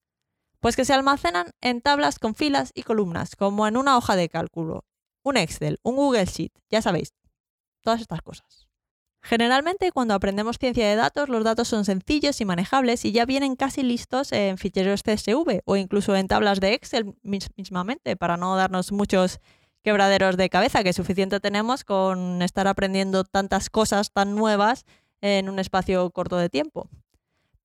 Pues 0.59 0.75
que 0.75 0.85
se 0.85 0.93
almacenan 0.93 1.51
en 1.61 1.81
tablas 1.81 2.19
con 2.19 2.35
filas 2.35 2.71
y 2.75 2.83
columnas, 2.83 3.35
como 3.35 3.67
en 3.67 3.77
una 3.77 3.97
hoja 3.97 4.15
de 4.15 4.27
cálculo, 4.27 4.85
un 5.23 5.37
Excel, 5.37 5.79
un 5.83 5.95
Google 5.95 6.25
Sheet, 6.25 6.51
ya 6.69 6.81
sabéis, 6.81 7.13
todas 7.81 8.01
estas 8.01 8.21
cosas. 8.21 8.67
Generalmente 9.21 9.91
cuando 9.91 10.13
aprendemos 10.13 10.57
ciencia 10.57 10.87
de 10.87 10.95
datos, 10.95 11.29
los 11.29 11.43
datos 11.43 11.67
son 11.67 11.85
sencillos 11.85 12.39
y 12.39 12.45
manejables 12.45 13.03
y 13.03 13.11
ya 13.11 13.25
vienen 13.25 13.55
casi 13.55 13.83
listos 13.83 14.31
en 14.31 14.57
ficheros 14.57 15.03
CSV 15.03 15.61
o 15.65 15.75
incluso 15.75 16.15
en 16.15 16.27
tablas 16.27 16.59
de 16.59 16.73
Excel 16.73 17.15
mismamente, 17.21 18.15
para 18.15 18.37
no 18.37 18.55
darnos 18.55 18.91
muchos 18.91 19.39
quebraderos 19.83 20.37
de 20.37 20.49
cabeza, 20.49 20.83
que 20.83 20.93
suficiente 20.93 21.39
tenemos 21.39 21.83
con 21.83 22.41
estar 22.41 22.67
aprendiendo 22.67 23.23
tantas 23.23 23.69
cosas 23.69 24.11
tan 24.11 24.35
nuevas 24.35 24.85
en 25.21 25.49
un 25.49 25.59
espacio 25.59 26.09
corto 26.11 26.37
de 26.37 26.49
tiempo. 26.49 26.89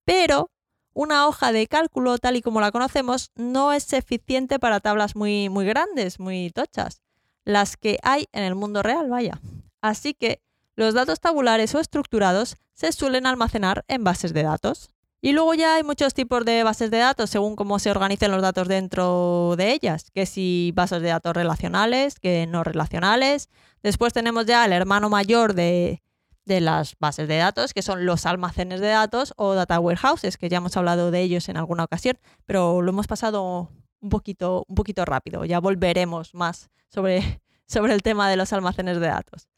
Pero 0.04 0.50
una 0.94 1.26
hoja 1.26 1.52
de 1.52 1.66
cálculo, 1.66 2.18
tal 2.18 2.36
y 2.36 2.42
como 2.42 2.60
la 2.60 2.72
conocemos, 2.72 3.30
no 3.34 3.72
es 3.72 3.92
eficiente 3.92 4.58
para 4.58 4.80
tablas 4.80 5.16
muy, 5.16 5.48
muy 5.48 5.66
grandes, 5.66 6.18
muy 6.20 6.50
tochas, 6.50 7.02
las 7.44 7.76
que 7.76 7.98
hay 8.02 8.28
en 8.32 8.44
el 8.44 8.54
mundo 8.54 8.82
real, 8.82 9.10
vaya. 9.10 9.40
Así 9.82 10.14
que 10.14 10.40
los 10.76 10.94
datos 10.94 11.20
tabulares 11.20 11.74
o 11.74 11.80
estructurados 11.80 12.56
se 12.72 12.92
suelen 12.92 13.26
almacenar 13.26 13.84
en 13.88 14.04
bases 14.04 14.32
de 14.32 14.44
datos. 14.44 14.90
Y 15.20 15.32
luego 15.32 15.54
ya 15.54 15.76
hay 15.76 15.82
muchos 15.82 16.12
tipos 16.12 16.44
de 16.44 16.62
bases 16.64 16.90
de 16.90 16.98
datos 16.98 17.30
según 17.30 17.56
cómo 17.56 17.78
se 17.78 17.90
organicen 17.90 18.30
los 18.30 18.42
datos 18.42 18.68
dentro 18.68 19.54
de 19.56 19.72
ellas, 19.72 20.10
que 20.10 20.26
si 20.26 20.72
bases 20.74 21.00
de 21.00 21.08
datos 21.08 21.34
relacionales, 21.34 22.20
que 22.20 22.46
no 22.46 22.62
relacionales. 22.62 23.48
Después 23.82 24.12
tenemos 24.12 24.46
ya 24.46 24.64
el 24.66 24.72
hermano 24.72 25.08
mayor 25.08 25.54
de, 25.54 26.03
de 26.44 26.60
las 26.60 26.96
bases 26.98 27.28
de 27.28 27.36
datos, 27.36 27.72
que 27.72 27.82
son 27.82 28.06
los 28.06 28.26
almacenes 28.26 28.80
de 28.80 28.88
datos 28.88 29.32
o 29.36 29.54
data 29.54 29.80
warehouses, 29.80 30.36
que 30.36 30.48
ya 30.48 30.58
hemos 30.58 30.76
hablado 30.76 31.10
de 31.10 31.20
ellos 31.22 31.48
en 31.48 31.56
alguna 31.56 31.84
ocasión, 31.84 32.18
pero 32.46 32.82
lo 32.82 32.90
hemos 32.90 33.06
pasado 33.06 33.70
un 34.00 34.10
poquito, 34.10 34.64
un 34.68 34.74
poquito 34.74 35.04
rápido. 35.04 35.44
Ya 35.44 35.60
volveremos 35.60 36.34
más 36.34 36.70
sobre, 36.88 37.40
sobre 37.66 37.94
el 37.94 38.02
tema 38.02 38.28
de 38.28 38.36
los 38.36 38.52
almacenes 38.52 39.00
de 39.00 39.06
datos. 39.06 39.48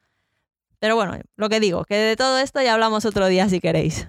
Pero 0.78 0.94
bueno, 0.94 1.18
lo 1.36 1.48
que 1.48 1.60
digo, 1.60 1.84
que 1.84 1.96
de 1.96 2.16
todo 2.16 2.38
esto 2.38 2.60
ya 2.62 2.74
hablamos 2.74 3.04
otro 3.04 3.26
día 3.26 3.48
si 3.48 3.60
queréis. 3.60 4.08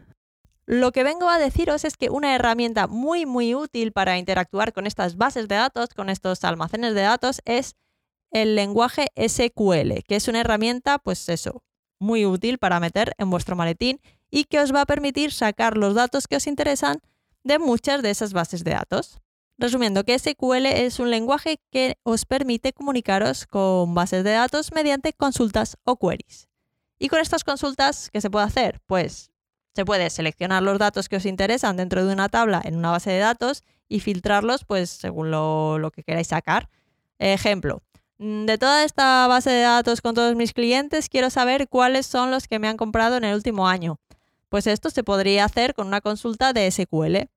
Lo 0.66 0.92
que 0.92 1.06
vengo 1.06 1.30
a 1.30 1.40
deciros 1.40 1.86
es 1.86 1.96
que 1.96 2.10
una 2.10 2.36
herramienta 2.36 2.88
muy 2.88 3.26
muy 3.26 3.56
útil 3.56 3.94
para 3.94 4.18
interactuar 4.18 4.74
con 4.74 4.86
estas 4.86 5.16
bases 5.16 5.48
de 5.48 5.56
datos, 5.56 5.94
con 5.96 6.10
estos 6.10 6.44
almacenes 6.44 6.94
de 6.94 7.02
datos, 7.02 7.42
es 7.46 7.78
el 8.32 8.56
lenguaje 8.56 9.08
SQL, 9.16 10.04
que 10.06 10.18
es 10.18 10.28
una 10.28 10.42
herramienta, 10.42 11.00
pues 11.00 11.30
eso, 11.30 11.64
muy 12.00 12.26
útil 12.26 12.58
para 12.58 12.80
meter 12.80 13.14
en 13.18 13.30
vuestro 13.30 13.56
maletín 13.56 14.00
y 14.30 14.46
que 14.46 14.60
os 14.60 14.74
va 14.74 14.82
a 14.82 14.86
permitir 14.86 15.32
sacar 15.32 15.78
los 15.78 15.96
datos 15.96 16.28
que 16.28 16.36
os 16.36 16.48
interesan 16.48 17.00
de 17.44 17.60
muchas 17.60 18.02
de 18.02 18.10
esas 18.10 18.34
bases 18.34 18.64
de 18.64 18.72
datos. 18.72 19.20
Resumiendo, 19.58 20.04
que 20.04 20.18
SQL 20.20 20.68
es 20.68 21.00
un 21.00 21.10
lenguaje 21.10 21.60
que 21.72 21.98
os 22.04 22.26
permite 22.26 22.74
comunicaros 22.74 23.48
con 23.48 23.96
bases 23.96 24.24
de 24.24 24.32
datos 24.32 24.72
mediante 24.72 25.14
consultas 25.14 25.78
o 25.84 25.98
queries. 25.98 26.48
Y 27.00 27.10
con 27.10 27.20
estas 27.20 27.44
consultas, 27.44 28.10
¿qué 28.12 28.22
se 28.22 28.30
puede 28.30 28.46
hacer? 28.46 28.82
Pues 28.86 29.32
se 29.74 29.86
puede 29.86 30.10
seleccionar 30.10 30.62
los 30.64 30.78
datos 30.80 31.10
que 31.10 31.16
os 31.16 31.26
interesan 31.26 31.78
dentro 31.78 32.06
de 32.06 32.14
una 32.14 32.30
tabla 32.30 32.62
en 32.64 32.76
una 32.76 32.92
base 32.92 33.12
de 33.12 33.20
datos 33.20 33.64
y 33.88 34.00
filtrarlos 34.00 34.66
pues 34.66 34.90
según 34.90 35.32
lo, 35.32 35.80
lo 35.80 35.92
que 35.92 36.04
queráis 36.04 36.28
sacar. 36.28 36.70
Ejemplo, 37.20 37.82
de 38.20 38.58
toda 38.58 38.84
esta 38.84 39.28
base 39.28 39.50
de 39.50 39.62
datos 39.62 40.02
con 40.02 40.16
todos 40.16 40.36
mis 40.36 40.54
clientes, 40.54 41.10
quiero 41.10 41.30
saber 41.30 41.68
cuáles 41.68 42.06
son 42.06 42.32
los 42.32 42.48
que 42.48 42.60
me 42.60 42.68
han 42.68 42.78
comprado 42.78 43.18
en 43.18 43.24
el 43.24 43.36
último 43.36 43.68
año. 43.68 44.00
Pues 44.50 44.68
esto 44.68 44.90
se 44.90 45.04
podría 45.04 45.46
hacer 45.46 45.74
con 45.74 45.88
una 45.88 46.02
consulta 46.02 46.54
de 46.54 46.70
SQL. 46.72 47.30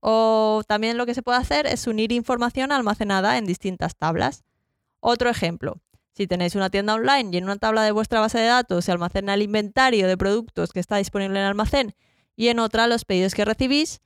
O 0.00 0.62
también 0.66 0.96
lo 0.96 1.06
que 1.06 1.14
se 1.14 1.22
puede 1.22 1.38
hacer 1.38 1.66
es 1.66 1.86
unir 1.86 2.12
información 2.12 2.72
almacenada 2.72 3.38
en 3.38 3.46
distintas 3.46 3.96
tablas. 3.96 4.44
Otro 5.00 5.30
ejemplo, 5.30 5.80
si 6.14 6.26
tenéis 6.26 6.54
una 6.54 6.70
tienda 6.70 6.94
online 6.94 7.30
y 7.32 7.36
en 7.38 7.44
una 7.44 7.56
tabla 7.56 7.82
de 7.82 7.92
vuestra 7.92 8.20
base 8.20 8.38
de 8.38 8.46
datos 8.46 8.84
se 8.84 8.92
almacena 8.92 9.34
el 9.34 9.42
inventario 9.42 10.06
de 10.06 10.16
productos 10.16 10.72
que 10.72 10.80
está 10.80 10.96
disponible 10.96 11.38
en 11.38 11.44
el 11.44 11.48
almacén 11.48 11.94
y 12.36 12.48
en 12.48 12.58
otra 12.58 12.86
los 12.86 13.04
pedidos 13.04 13.34
que 13.34 13.44
recibís, 13.44 14.00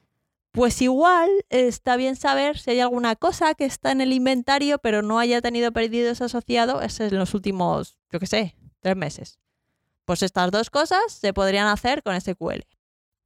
pues 0.57 0.81
igual 0.81 1.29
está 1.51 1.97
bien 1.97 2.17
saber 2.17 2.57
si 2.59 2.71
hay 2.71 2.81
alguna 2.81 3.15
cosa 3.15 3.55
que 3.55 3.67
está 3.67 3.93
en 3.93 4.01
el 4.01 4.15
inventario 4.15 4.79
pero 4.79 5.03
no 5.03 5.19
haya 5.19 5.43
tenido 5.43 5.71
pedidos 5.71 6.23
asociados 6.23 6.99
en 6.99 7.19
los 7.19 7.35
últimos, 7.35 7.99
yo 8.11 8.19
qué 8.19 8.27
sé, 8.27 8.57
tres 8.81 8.97
meses. 8.97 9.39
Pues 10.07 10.23
estas 10.23 10.51
dos 10.51 10.71
cosas 10.71 11.13
se 11.13 11.35
podrían 11.35 11.67
hacer 11.67 12.03
con 12.03 12.19
SQL. 12.19 12.65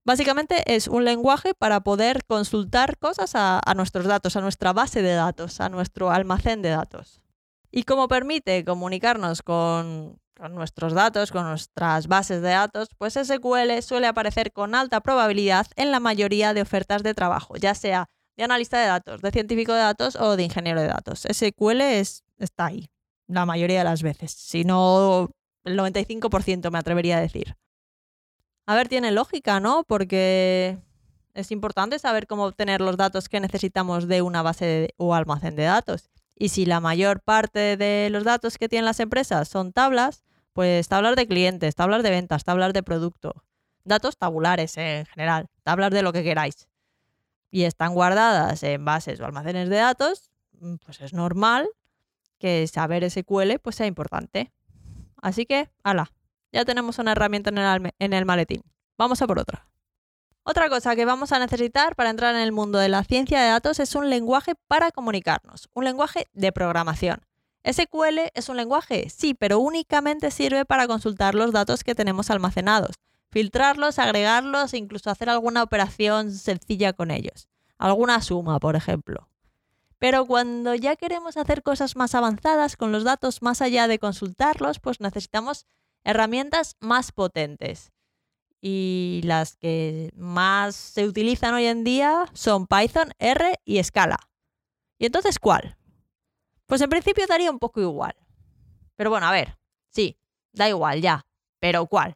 Básicamente 0.05 0.65
es 0.75 0.89
un 0.89 1.05
lenguaje 1.05 1.55
para 1.55 1.83
poder 1.83 2.25
consultar 2.25 2.99
cosas 2.99 3.37
a, 3.37 3.61
a, 3.65 3.75
nuestros 3.75 4.07
datos, 4.07 4.35
a 4.35 4.41
nuestra 4.41 4.73
base 4.73 5.01
de 5.01 5.13
datos, 5.13 5.61
a 5.61 5.69
nuestro 5.69 6.11
almacén 6.11 6.63
de 6.63 6.71
datos. 6.71 7.23
Y 7.71 7.85
como 7.85 8.09
permite 8.09 8.65
comunicarnos 8.65 9.43
con, 9.43 10.19
con 10.41 10.55
nuestros 10.55 10.95
datos, 10.95 11.31
con 11.31 11.45
nuestras 11.45 12.07
bases 12.07 12.41
de 12.41 12.49
datos, 12.49 12.89
pues 12.97 13.15
SQL 13.15 13.83
suele 13.83 14.07
aparecer 14.07 14.53
con 14.53 14.75
alta 14.75 15.01
probabilidad 15.01 15.67
en 15.77 15.91
la 15.91 16.01
mayoría 16.01 16.55
de 16.55 16.63
ofertas 16.63 17.03
de 17.03 17.13
trabajo, 17.13 17.57
ya 17.57 17.75
sea 17.75 18.09
de 18.39 18.45
analista 18.45 18.81
de 18.81 18.87
datos, 18.87 19.21
de 19.21 19.31
científico 19.33 19.75
de 19.75 19.81
datos 19.81 20.17
o 20.17 20.37
de 20.37 20.45
ingeniero 20.45 20.81
de 20.81 20.89
datos. 20.89 21.27
SQL 21.31 21.83
es, 21.83 22.25
está 22.39 22.67
ahí 22.67 22.91
la 23.27 23.45
mayoría 23.45 23.79
de 23.79 23.85
las 23.85 24.03
veces, 24.03 24.33
si 24.33 24.65
no 24.65 25.31
el 25.65 25.79
95% 25.79 26.71
me 26.71 26.79
atrevería 26.79 27.19
a 27.19 27.21
decir. 27.21 27.57
A 28.67 28.75
ver, 28.75 28.89
tiene 28.89 29.13
lógica, 29.13 29.61
¿no? 29.61 29.85
Porque 29.85 30.79
es 31.35 31.51
importante 31.51 31.99
saber 31.99 32.27
cómo 32.27 32.45
obtener 32.45 32.81
los 32.81 32.97
datos 32.97 33.29
que 33.29 33.41
necesitamos 33.41 34.09
de 34.09 34.23
una 34.23 34.43
base 34.43 34.95
o 34.97 35.15
almacén 35.15 35.55
de 35.55 35.65
datos. 35.65 36.09
Y 36.35 36.49
si 36.49 36.65
la 36.65 36.81
mayor 36.81 37.21
parte 37.21 37.77
de 37.77 38.09
los 38.11 38.25
datos 38.25 38.57
que 38.57 38.69
tienen 38.69 38.87
las 38.87 39.01
empresas 39.01 39.49
son 39.49 39.73
tablas, 39.73 40.25
pues 40.53 40.89
tablas 40.89 41.17
de 41.17 41.27
clientes, 41.27 41.75
tablas 41.75 42.03
de 42.03 42.11
ventas, 42.11 42.45
tablas 42.45 42.73
de 42.73 42.83
producto, 42.83 43.45
datos 43.85 44.17
tabulares 44.17 44.77
en 44.77 45.07
general, 45.07 45.49
tablas 45.63 45.91
de 45.91 46.03
lo 46.03 46.13
que 46.13 46.23
queráis. 46.23 46.69
Y 47.51 47.65
están 47.65 47.95
guardadas 47.95 48.63
en 48.63 48.85
bases 48.85 49.21
o 49.21 49.27
almacenes 49.27 49.69
de 49.69 49.77
datos, 49.77 50.31
mm, 50.61 50.77
pues 50.85 51.01
es 51.01 51.13
normal 51.13 51.69
que 52.39 52.67
saber 52.67 53.05
SQL 53.05 53.59
pues 53.61 53.77
sea 53.77 53.87
importante. 53.87 54.53
Así 55.21 55.47
que, 55.47 55.69
ala, 55.83 56.13
ya 56.53 56.65
tenemos 56.65 56.99
una 56.99 57.13
herramienta 57.13 57.51
en 57.99 58.13
el 58.13 58.25
maletín. 58.25 58.63
Vamos 58.97 59.21
a 59.23 59.27
por 59.27 59.39
otra. 59.39 59.67
Otra 60.43 60.69
cosa 60.69 60.97
que 60.97 61.05
vamos 61.05 61.33
a 61.33 61.39
necesitar 61.39 61.95
para 61.95 62.11
entrar 62.11 62.35
en 62.35 62.41
el 62.41 62.51
mundo 62.51 62.79
de 62.79 62.89
la 62.89 63.05
ciencia 63.05 63.41
de 63.41 63.51
datos 63.51 63.79
es 63.79 63.95
un 63.95 64.09
lenguaje 64.09 64.55
para 64.69 64.91
comunicarnos, 64.91 65.69
un 65.75 65.85
lenguaje 65.85 66.29
de 66.33 66.51
programación. 66.51 67.21
SQL 67.65 68.31
es 68.35 68.49
un 68.49 68.57
lenguaje, 68.57 69.11
sí, 69.11 69.35
pero 69.35 69.59
únicamente 69.59 70.31
sirve 70.31 70.65
para 70.65 70.87
consultar 70.87 71.35
los 71.35 71.53
datos 71.53 71.85
que 71.85 71.95
tenemos 71.95 72.31
almacenados, 72.31 72.97
filtrarlos, 73.31 73.99
agregarlos 73.99 74.73
e 74.73 74.79
incluso 74.79 75.11
hacer 75.11 75.29
alguna 75.29 75.63
operación 75.63 76.33
sencilla 76.33 76.93
con 76.93 77.11
ellos. 77.11 77.49
Alguna 77.79 78.23
suma, 78.23 78.59
por 78.59 78.77
ejemplo. 78.77 79.29
Pero 79.99 80.25
cuando 80.25 80.75
ya 80.75 80.97
queremos 80.97 81.37
hacer 81.37 81.63
cosas 81.63 81.95
más 81.97 82.15
avanzadas 82.15 82.77
con 82.77 82.91
los 82.93 83.05
datos 83.05 83.43
más 83.43 83.61
allá 83.61 83.87
de 83.87 83.99
consultarlos, 83.99 84.81
pues 84.81 85.01
necesitamos 85.01 85.67
herramientas 86.05 86.77
más 86.81 87.13
potentes. 87.13 87.93
Y 88.63 89.21
las 89.25 89.57
que 89.57 90.11
más 90.17 90.75
se 90.77 91.07
utilizan 91.07 91.55
hoy 91.55 91.67
en 91.67 91.85
día 91.85 92.27
son 92.33 92.67
Python, 92.67 93.13
R 93.19 93.59
y 93.65 93.83
Scala. 93.83 94.19
¿Y 94.99 95.07
entonces 95.07 95.39
cuál? 95.39 95.77
Pues 96.71 96.81
en 96.83 96.89
principio 96.89 97.27
daría 97.29 97.51
un 97.51 97.59
poco 97.59 97.81
igual. 97.81 98.15
Pero 98.95 99.11
bueno, 99.11 99.27
a 99.27 99.33
ver, 99.33 99.59
sí, 99.89 100.17
da 100.53 100.69
igual 100.69 101.01
ya. 101.01 101.27
Pero 101.59 101.87
¿cuál? 101.87 102.15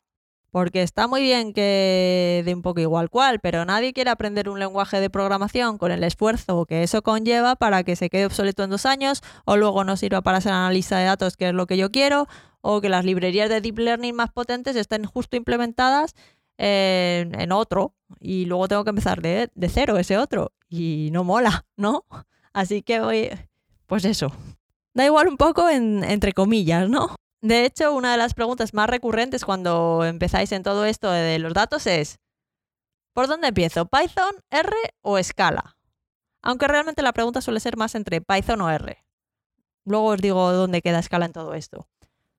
Porque 0.52 0.82
está 0.82 1.08
muy 1.08 1.22
bien 1.22 1.52
que 1.52 2.40
dé 2.44 2.54
un 2.54 2.62
poco 2.62 2.78
igual 2.78 3.10
cuál, 3.10 3.40
pero 3.40 3.64
nadie 3.64 3.92
quiere 3.92 4.10
aprender 4.10 4.48
un 4.48 4.60
lenguaje 4.60 5.00
de 5.00 5.10
programación 5.10 5.76
con 5.76 5.90
el 5.90 6.04
esfuerzo 6.04 6.66
que 6.66 6.84
eso 6.84 7.02
conlleva 7.02 7.56
para 7.56 7.82
que 7.82 7.96
se 7.96 8.08
quede 8.08 8.26
obsoleto 8.26 8.62
en 8.62 8.70
dos 8.70 8.86
años 8.86 9.22
o 9.44 9.56
luego 9.56 9.82
no 9.82 9.96
sirva 9.96 10.22
para 10.22 10.40
ser 10.40 10.52
analista 10.52 10.98
de 10.98 11.06
datos, 11.06 11.36
que 11.36 11.48
es 11.48 11.54
lo 11.54 11.66
que 11.66 11.76
yo 11.76 11.90
quiero, 11.90 12.28
o 12.60 12.80
que 12.80 12.88
las 12.88 13.04
librerías 13.04 13.48
de 13.50 13.60
deep 13.60 13.80
learning 13.80 14.14
más 14.14 14.30
potentes 14.30 14.76
estén 14.76 15.04
justo 15.04 15.36
implementadas 15.36 16.14
en, 16.58 17.34
en 17.40 17.50
otro 17.50 17.96
y 18.20 18.44
luego 18.44 18.68
tengo 18.68 18.84
que 18.84 18.90
empezar 18.90 19.20
de, 19.20 19.50
de 19.52 19.68
cero 19.68 19.98
ese 19.98 20.16
otro 20.16 20.52
y 20.68 21.08
no 21.10 21.24
mola, 21.24 21.66
¿no? 21.76 22.04
Así 22.52 22.82
que 22.82 23.00
voy, 23.00 23.30
pues 23.86 24.04
eso. 24.04 24.32
Da 24.94 25.04
igual 25.04 25.28
un 25.28 25.36
poco 25.36 25.68
entre 25.68 26.32
comillas, 26.32 26.88
¿no? 26.88 27.16
De 27.40 27.64
hecho, 27.66 27.92
una 27.94 28.12
de 28.12 28.18
las 28.18 28.32
preguntas 28.32 28.72
más 28.72 28.88
recurrentes 28.88 29.44
cuando 29.44 30.04
empezáis 30.04 30.52
en 30.52 30.62
todo 30.62 30.84
esto 30.86 31.10
de 31.10 31.38
los 31.38 31.52
datos 31.52 31.86
es, 31.86 32.18
¿por 33.12 33.26
dónde 33.26 33.48
empiezo? 33.48 33.86
¿Python, 33.86 34.34
R 34.50 34.72
o 35.02 35.22
Scala? 35.22 35.76
Aunque 36.42 36.68
realmente 36.68 37.02
la 37.02 37.12
pregunta 37.12 37.40
suele 37.40 37.60
ser 37.60 37.76
más 37.76 37.94
entre 37.94 38.20
Python 38.20 38.60
o 38.60 38.70
R. 38.70 39.04
Luego 39.84 40.06
os 40.06 40.20
digo 40.20 40.52
dónde 40.52 40.80
queda 40.80 41.02
Scala 41.02 41.26
en 41.26 41.32
todo 41.32 41.54
esto. 41.54 41.88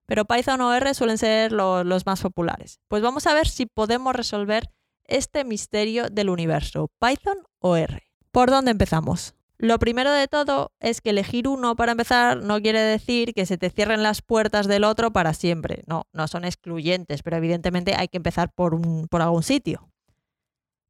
Pero 0.08 0.26
Python 0.26 0.62
o 0.62 0.74
R 0.74 0.94
suelen 0.94 1.18
ser 1.18 1.52
los 1.52 2.06
más 2.06 2.22
populares. 2.22 2.80
Pues 2.88 3.02
vamos 3.02 3.28
a 3.28 3.34
ver 3.34 3.48
si 3.48 3.66
podemos 3.66 4.16
resolver 4.16 4.72
este 5.04 5.44
misterio 5.44 6.10
del 6.10 6.30
universo, 6.30 6.90
Python 7.00 7.38
o 7.60 7.76
R. 7.76 8.02
¿Por 8.32 8.50
dónde 8.50 8.72
empezamos? 8.72 9.36
Lo 9.58 9.80
primero 9.80 10.12
de 10.12 10.28
todo 10.28 10.74
es 10.80 11.00
que 11.00 11.12
elegir 11.12 11.48
uno 11.48 11.76
para 11.76 11.94
empezar 11.94 12.44
no 12.44 12.62
quiere 12.62 12.82
decir 12.82 13.34
que 13.34 13.46
se 13.46 13.58
te 13.58 13.70
cierren 13.70 14.04
las 14.04 14.22
puertas 14.22 14.68
del 14.68 14.84
otro 14.84 15.14
para 15.14 15.34
siempre. 15.34 15.84
No, 15.88 16.08
no 16.12 16.28
son 16.28 16.44
excluyentes, 16.44 17.24
pero 17.24 17.38
evidentemente 17.38 17.96
hay 17.96 18.10
que 18.10 18.18
empezar 18.18 18.52
por, 18.52 18.74
un, 18.74 19.08
por 19.08 19.22
algún 19.22 19.44
sitio. 19.44 19.90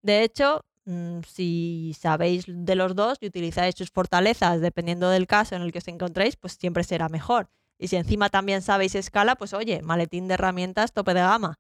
De 0.01 0.24
hecho, 0.24 0.65
mm, 0.86 1.19
si 1.27 1.95
sabéis 2.00 2.45
de 2.48 2.75
los 2.75 2.95
dos 2.95 3.19
y 3.22 3.27
utilizáis 3.27 3.75
sus 3.75 3.91
fortalezas 3.91 4.62
dependiendo 4.62 5.10
del 5.10 5.27
caso 5.27 5.55
en 5.55 5.62
el 5.62 5.72
que 5.72 5.79
os 5.79 5.88
encontréis, 5.88 6.36
pues 6.36 6.53
siempre 6.53 6.84
será 6.84 7.07
mejor. 7.07 7.50
Y 7.77 7.89
si 7.89 7.98
encima 7.98 8.29
también 8.29 8.62
sabéis 8.62 8.95
escala, 8.95 9.36
pues 9.36 9.53
oye, 9.53 9.81
maletín 9.84 10.27
de 10.27 10.36
herramientas 10.36 10.91
tope 10.91 11.13
de 11.13 11.22
gama. 11.22 11.60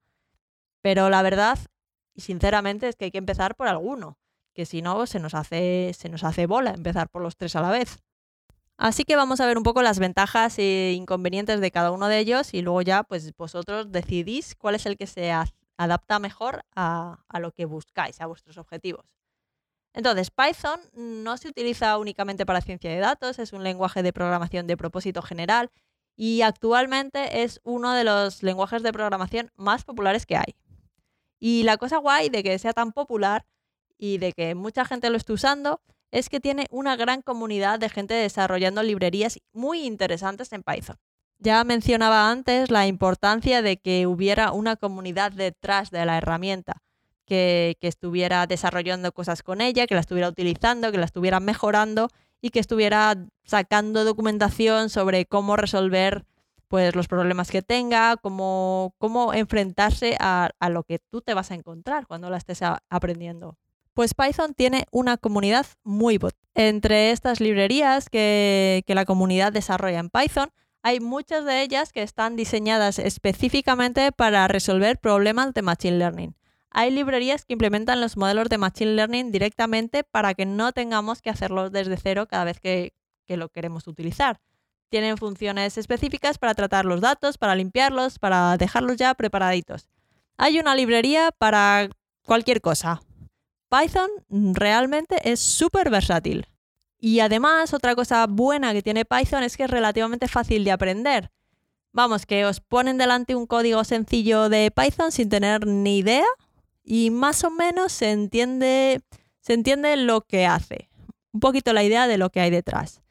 Pero 0.81 1.09
la 1.09 1.21
verdad, 1.21 1.59
y 2.15 2.21
sinceramente, 2.21 2.87
es 2.87 2.95
que 2.95 3.05
hay 3.05 3.11
que 3.11 3.17
empezar 3.17 3.55
por 3.55 3.67
alguno, 3.67 4.17
que 4.55 4.65
si 4.65 4.81
no 4.81 5.05
se 5.05 5.19
nos 5.19 5.35
hace, 5.35 5.91
se 5.95 6.09
nos 6.09 6.23
hace 6.23 6.47
bola 6.47 6.71
empezar 6.71 7.09
por 7.09 7.21
los 7.21 7.35
tres 7.35 7.55
a 7.55 7.61
la 7.61 7.69
vez. 7.69 7.99
Así 8.77 9.03
que 9.03 9.15
vamos 9.15 9.39
a 9.39 9.45
ver 9.45 9.57
un 9.57 9.63
poco 9.63 9.81
las 9.81 9.99
ventajas 9.99 10.57
e 10.57 10.93
inconvenientes 10.93 11.61
de 11.61 11.71
cada 11.71 11.91
uno 11.91 12.07
de 12.07 12.19
ellos 12.19 12.53
y 12.53 12.61
luego 12.61 12.81
ya 12.81 13.03
pues 13.03 13.35
vosotros 13.37 13.91
decidís 13.91 14.55
cuál 14.55 14.75
es 14.75 14.85
el 14.85 14.97
que 14.97 15.07
se 15.07 15.31
adapta 15.77 16.19
mejor 16.19 16.63
a, 16.75 17.23
a 17.27 17.39
lo 17.39 17.51
que 17.51 17.65
buscáis, 17.65 18.19
a 18.19 18.25
vuestros 18.25 18.57
objetivos. 18.57 19.05
Entonces, 19.93 20.29
Python 20.29 20.81
no 20.93 21.37
se 21.37 21.47
utiliza 21.47 21.97
únicamente 21.97 22.45
para 22.45 22.59
ciencia 22.59 22.89
de 22.89 22.97
datos, 22.97 23.39
es 23.39 23.53
un 23.53 23.63
lenguaje 23.63 24.03
de 24.03 24.11
programación 24.11 24.67
de 24.67 24.75
propósito 24.75 25.21
general 25.21 25.71
y 26.17 26.41
actualmente 26.41 27.43
es 27.43 27.61
uno 27.63 27.93
de 27.93 28.03
los 28.03 28.43
lenguajes 28.43 28.83
de 28.83 28.91
programación 28.91 29.51
más 29.55 29.85
populares 29.85 30.25
que 30.25 30.35
hay. 30.35 30.55
Y 31.39 31.63
la 31.63 31.77
cosa 31.77 31.97
guay 31.97 32.27
de 32.27 32.43
que 32.43 32.59
sea 32.59 32.73
tan 32.73 32.91
popular 32.91 33.45
y 33.97 34.17
de 34.17 34.33
que 34.33 34.55
mucha 34.55 34.85
gente 34.85 35.09
lo 35.09 35.17
esté 35.17 35.33
usando 35.33 35.81
es 36.11 36.29
que 36.29 36.39
tiene 36.39 36.67
una 36.69 36.95
gran 36.95 37.21
comunidad 37.21 37.79
de 37.79 37.89
gente 37.89 38.13
desarrollando 38.13 38.83
librerías 38.83 39.39
muy 39.53 39.85
interesantes 39.85 40.51
en 40.53 40.63
Python. 40.63 40.97
Ya 41.39 41.63
mencionaba 41.63 42.31
antes 42.31 42.71
la 42.71 42.87
importancia 42.87 43.61
de 43.61 43.77
que 43.77 44.07
hubiera 44.07 44.51
una 44.51 44.77
comunidad 44.77 45.31
detrás 45.31 45.91
de 45.91 46.05
la 46.05 46.17
herramienta, 46.17 46.81
que, 47.25 47.77
estuviera 47.81 48.47
desarrollando 48.47 49.11
cosas 49.11 49.43
con 49.43 49.59
ella, 49.59 49.87
que 49.87 49.95
la 49.95 50.01
estuviera 50.01 50.29
utilizando, 50.29 50.91
que 50.91 50.97
la 50.97 51.05
estuviera 51.05 51.39
mejorando 51.39 52.07
y 52.41 52.51
que 52.51 52.59
estuviera 52.59 53.15
sacando 53.43 54.05
documentación 54.05 54.89
sobre 54.89 55.25
cómo 55.25 55.57
resolver 55.57 56.25
pues, 56.69 56.95
los 56.95 57.07
problemas 57.07 57.51
que 57.51 57.61
tenga, 57.61 58.15
cómo, 58.17 58.93
cómo 58.97 59.33
enfrentarse 59.33 60.15
a 60.19 60.69
lo 60.69 60.83
que 60.83 60.99
tú 60.99 61.21
te 61.21 61.33
vas 61.33 61.51
a 61.51 61.55
encontrar 61.55 62.07
cuando 62.07 62.29
la 62.29 62.37
estés 62.37 62.61
aprendiendo. 62.89 63.57
Pues 63.95 64.13
Python 64.13 64.53
tiene 64.53 64.85
una 64.91 65.15
comunidad 65.15 65.65
muy 65.83 66.19
potente. 66.19 66.45
Entre 66.53 67.11
estas 67.11 67.39
librerías 67.39 68.09
que, 68.09 68.83
la 68.87 69.05
comunidad 69.05 69.53
desarrolla 69.53 69.99
en 69.99 70.09
Python, 70.09 70.51
hay 70.83 70.99
muchas 70.99 71.45
de 71.45 71.61
ellas 71.61 71.93
que 71.93 72.03
están 72.03 72.35
diseñadas 72.35 72.99
específicamente 72.99 74.11
para 74.11 74.47
resolver 74.49 74.99
problemas 74.99 75.53
de 75.53 75.61
Machine 75.61 75.97
Learning. 75.97 76.35
Hay 76.71 76.91
librerías 76.91 77.45
que 77.45 77.53
implementan 77.53 78.01
los 78.01 78.17
modelos 78.17 78.49
de 78.49 78.57
Machine 78.57 78.95
Learning 78.95 79.31
directamente 79.31 80.03
para 80.03 80.33
que 80.33 80.45
no 80.45 80.73
tengamos 80.73 81.21
que 81.21 81.29
hacerlos 81.29 81.71
desde 81.71 81.95
cero 81.95 82.27
cada 82.29 82.43
vez 82.43 82.59
que 82.59 82.93
lo 83.29 83.47
queremos 83.47 83.87
utilizar. 83.87 84.41
Tienen 84.89 85.17
funciones 85.17 85.77
específicas 85.77 86.37
para 86.37 86.53
tratar 86.53 86.83
los 86.83 86.99
datos, 86.99 87.37
para 87.37 87.55
limpiarlos, 87.55 88.19
para 88.19 88.57
dejarlos 88.57 88.97
ya 88.97 89.13
preparaditos. 89.13 89.87
Hay 90.37 90.59
una 90.59 90.75
librería 90.75 91.31
para 91.37 91.89
cualquier 92.25 92.59
cosa. 92.59 93.01
Python 93.69 94.09
realmente 94.29 95.17
es 95.23 95.39
súper 95.39 95.89
versátil. 95.89 96.47
Y 96.99 97.19
además, 97.19 97.73
otra 97.73 97.95
cosa 97.95 98.25
buena 98.27 98.73
que 98.73 98.81
tiene 98.81 99.05
Python 99.05 99.43
es 99.43 99.57
que 99.57 99.63
es 99.63 99.69
relativamente 99.69 100.27
fácil 100.27 100.63
de 100.63 100.71
aprender. 100.71 101.31
Vamos, 101.91 102.25
que 102.25 102.45
os 102.45 102.59
ponen 102.59 102.97
delante 102.97 103.35
un 103.35 103.47
código 103.47 103.83
sencillo 103.83 104.49
de 104.49 104.71
Python 104.71 105.11
sin 105.11 105.29
tener 105.29 105.65
ni 105.65 105.99
idea 105.99 106.25
y 106.83 107.09
más 107.09 107.43
o 107.43 107.51
menos 107.51 107.91
se 107.91 108.11
entiende, 108.11 109.01
se 109.39 109.53
entiende 109.53 109.95
lo 109.97 110.21
que 110.21 110.45
hace. 110.45 110.89
Un 111.31 111.39
poquito 111.39 111.73
la 111.73 111.83
idea 111.83 112.07
de 112.07 112.17
lo 112.17 112.29
que 112.29 112.41
hay 112.41 112.49
detrás. 112.49 113.01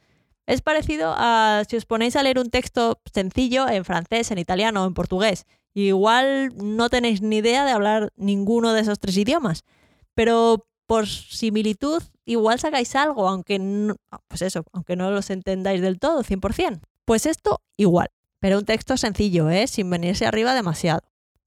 Es 0.47 0.61
parecido 0.61 1.15
a 1.17 1.63
si 1.69 1.77
os 1.77 1.87
ponéis 1.87 2.17
a 2.17 2.23
leer 2.23 2.39
un 2.39 2.51
texto 2.51 3.01
sencillo 3.13 3.69
en 3.69 3.85
francés, 3.85 4.31
en 4.31 4.39
italiano 4.39 4.83
o 4.83 4.87
en 4.87 4.95
portugués. 4.95 5.47
Igual 5.73 6.53
no 6.57 6.91
tenéis 6.91 7.23
ni 7.23 7.39
idea 7.39 7.65
de 7.65 7.73
hablar 7.73 8.13
ninguno 8.17 8.75
de 8.75 8.83
esos 8.83 8.99
tres 8.99 9.17
idiomas 9.17 9.65
pero 10.15 10.67
por 10.87 11.07
similitud 11.07 12.03
igual 12.25 12.59
sacáis 12.59 12.95
algo, 12.97 13.29
aunque 13.29 13.59
no, 13.59 13.97
pues 14.29 14.43
eso, 14.43 14.65
aunque 14.73 14.97
no 14.97 15.11
los 15.11 15.31
entendáis 15.31 15.81
del 15.81 15.99
todo, 15.99 16.23
100%. 16.23 16.81
Pues 17.05 17.27
esto 17.27 17.61
igual, 17.77 18.09
pero 18.41 18.59
un 18.59 18.65
texto 18.65 18.97
sencillo, 18.97 19.51
¿eh? 19.51 19.67
sin 19.67 19.91
venirse 19.91 20.27
arriba 20.27 20.55
demasiado. 20.55 21.03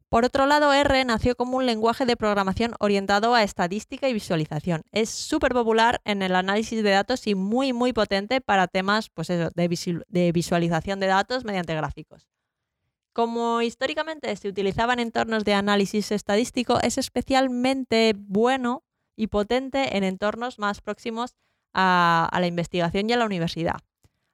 Por 0.10 0.24
otro 0.24 0.46
lado, 0.46 0.72
R 0.72 1.04
nació 1.04 1.36
como 1.36 1.58
un 1.58 1.66
lenguaje 1.66 2.06
de 2.06 2.16
programación 2.16 2.76
orientado 2.80 3.36
a 3.36 3.44
estadística 3.44 4.08
y 4.08 4.14
visualización. 4.14 4.84
Es 4.94 5.10
súper 5.10 5.52
popular 5.52 6.00
en 6.06 6.22
el 6.22 6.34
análisis 6.34 6.82
de 6.82 6.92
datos 6.92 7.28
y 7.28 7.36
muy, 7.36 7.74
muy 7.74 7.92
potente 7.92 8.40
para 8.40 8.68
temas 8.68 9.10
pues 9.10 9.30
eso, 9.30 9.50
de 9.54 10.32
visualización 10.32 11.02
de 11.02 11.08
datos 11.08 11.44
mediante 11.44 11.76
gráficos. 11.76 12.26
Como 13.18 13.64
históricamente 13.64 14.36
se 14.36 14.48
utilizaba 14.48 14.94
en 14.94 15.00
entornos 15.00 15.44
de 15.44 15.56
análisis 15.56 16.12
estadístico, 16.12 16.80
es 16.84 17.00
especialmente 17.00 18.14
bueno 18.16 18.84
y 19.16 19.26
potente 19.26 19.98
en 19.98 20.04
entornos 20.04 20.60
más 20.60 20.82
próximos 20.82 21.34
a, 21.74 22.30
la 22.40 22.46
investigación 22.46 23.10
y 23.10 23.14
a 23.14 23.18
la 23.18 23.26
universidad. 23.26 23.80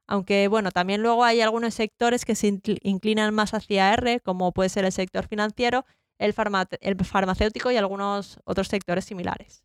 Aunque 0.06 0.50
bueno, 0.50 0.72
también 0.72 1.02
luego 1.02 1.24
hay 1.24 1.40
algunos 1.40 1.76
sectores 1.76 2.26
que 2.26 2.36
se 2.36 2.60
inclinan 2.82 3.34
más 3.34 3.54
hacia 3.54 3.94
R, 3.94 4.20
como 4.20 4.52
puede 4.52 4.68
ser 4.68 4.84
el 4.84 4.92
sector 4.92 5.30
financiero, 5.30 5.86
el 6.18 6.34
farmacéutico 6.34 7.72
y 7.72 7.78
algunos 7.78 8.38
otros 8.44 8.68
sectores 8.68 9.06
similares. 9.06 9.63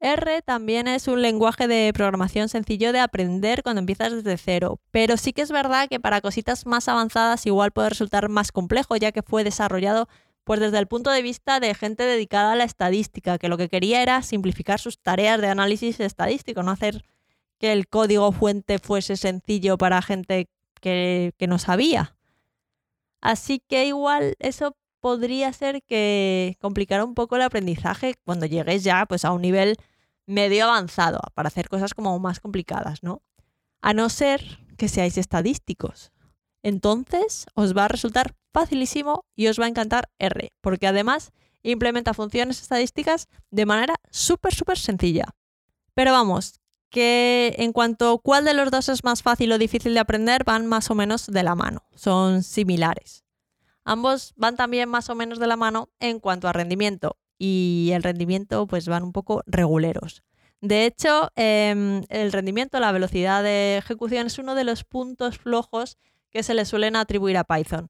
R 0.00 0.42
también 0.42 0.86
es 0.86 1.08
un 1.08 1.22
lenguaje 1.22 1.66
de 1.66 1.92
programación 1.92 2.48
sencillo 2.48 2.92
de 2.92 3.00
aprender 3.00 3.62
cuando 3.62 3.80
empiezas 3.80 4.12
desde 4.12 4.38
cero, 4.38 4.80
pero 4.92 5.16
sí 5.16 5.32
que 5.32 5.42
es 5.42 5.50
verdad 5.50 5.88
que 5.88 5.98
para 5.98 6.20
cositas 6.20 6.66
más 6.66 6.88
avanzadas 6.88 7.46
igual 7.46 7.72
puede 7.72 7.90
resultar 7.90 8.28
más 8.28 8.52
complejo 8.52 8.96
ya 8.96 9.10
que 9.10 9.22
fue 9.22 9.42
desarrollado 9.42 10.08
pues 10.44 10.60
desde 10.60 10.78
el 10.78 10.86
punto 10.86 11.10
de 11.10 11.20
vista 11.20 11.60
de 11.60 11.74
gente 11.74 12.04
dedicada 12.04 12.52
a 12.52 12.56
la 12.56 12.64
estadística, 12.64 13.36
que 13.36 13.48
lo 13.48 13.58
que 13.58 13.68
quería 13.68 14.02
era 14.02 14.22
simplificar 14.22 14.80
sus 14.80 14.98
tareas 14.98 15.40
de 15.42 15.48
análisis 15.48 16.00
estadístico, 16.00 16.62
no 16.62 16.70
hacer 16.70 17.04
que 17.58 17.72
el 17.72 17.86
código 17.86 18.32
fuente 18.32 18.78
fuese 18.78 19.16
sencillo 19.16 19.76
para 19.76 20.00
gente 20.00 20.48
que, 20.80 21.34
que 21.36 21.46
no 21.48 21.58
sabía. 21.58 22.16
Así 23.20 23.60
que 23.68 23.86
igual 23.86 24.36
eso 24.38 24.74
podría 25.08 25.50
ser 25.54 25.82
que 25.84 26.58
complicara 26.60 27.02
un 27.02 27.14
poco 27.14 27.36
el 27.36 27.40
aprendizaje 27.40 28.16
cuando 28.26 28.44
llegues 28.44 28.84
ya 28.84 29.06
pues, 29.06 29.24
a 29.24 29.32
un 29.32 29.40
nivel 29.40 29.76
medio 30.26 30.64
avanzado 30.64 31.18
para 31.32 31.46
hacer 31.46 31.70
cosas 31.70 31.94
como 31.94 32.18
más 32.18 32.40
complicadas, 32.40 33.02
¿no? 33.02 33.22
A 33.80 33.94
no 33.94 34.10
ser 34.10 34.42
que 34.76 34.86
seáis 34.86 35.16
estadísticos. 35.16 36.12
Entonces 36.62 37.46
os 37.54 37.74
va 37.74 37.86
a 37.86 37.88
resultar 37.88 38.34
facilísimo 38.52 39.24
y 39.34 39.46
os 39.46 39.58
va 39.58 39.64
a 39.64 39.68
encantar 39.68 40.10
R, 40.18 40.52
porque 40.60 40.86
además 40.86 41.32
implementa 41.62 42.12
funciones 42.12 42.60
estadísticas 42.60 43.28
de 43.50 43.64
manera 43.64 43.94
súper, 44.10 44.54
súper 44.54 44.76
sencilla. 44.76 45.24
Pero 45.94 46.12
vamos, 46.12 46.60
que 46.90 47.54
en 47.56 47.72
cuanto 47.72 48.12
a 48.12 48.18
cuál 48.18 48.44
de 48.44 48.52
los 48.52 48.70
dos 48.70 48.90
es 48.90 49.04
más 49.04 49.22
fácil 49.22 49.52
o 49.52 49.58
difícil 49.58 49.94
de 49.94 50.00
aprender, 50.00 50.44
van 50.44 50.66
más 50.66 50.90
o 50.90 50.94
menos 50.94 51.28
de 51.28 51.42
la 51.42 51.54
mano, 51.54 51.84
son 51.94 52.42
similares. 52.42 53.24
Ambos 53.88 54.34
van 54.36 54.54
también 54.54 54.86
más 54.90 55.08
o 55.08 55.14
menos 55.14 55.38
de 55.38 55.46
la 55.46 55.56
mano 55.56 55.88
en 55.98 56.20
cuanto 56.20 56.46
a 56.46 56.52
rendimiento 56.52 57.16
y 57.38 57.88
el 57.94 58.02
rendimiento 58.02 58.66
pues 58.66 58.86
van 58.86 59.02
un 59.02 59.14
poco 59.14 59.42
reguleros. 59.46 60.22
De 60.60 60.84
hecho, 60.84 61.30
em, 61.36 62.02
el 62.10 62.30
rendimiento, 62.30 62.80
la 62.80 62.92
velocidad 62.92 63.42
de 63.42 63.78
ejecución 63.78 64.26
es 64.26 64.38
uno 64.38 64.54
de 64.54 64.64
los 64.64 64.84
puntos 64.84 65.38
flojos 65.38 65.96
que 66.30 66.42
se 66.42 66.52
le 66.52 66.66
suelen 66.66 66.96
atribuir 66.96 67.38
a 67.38 67.44
Python. 67.44 67.88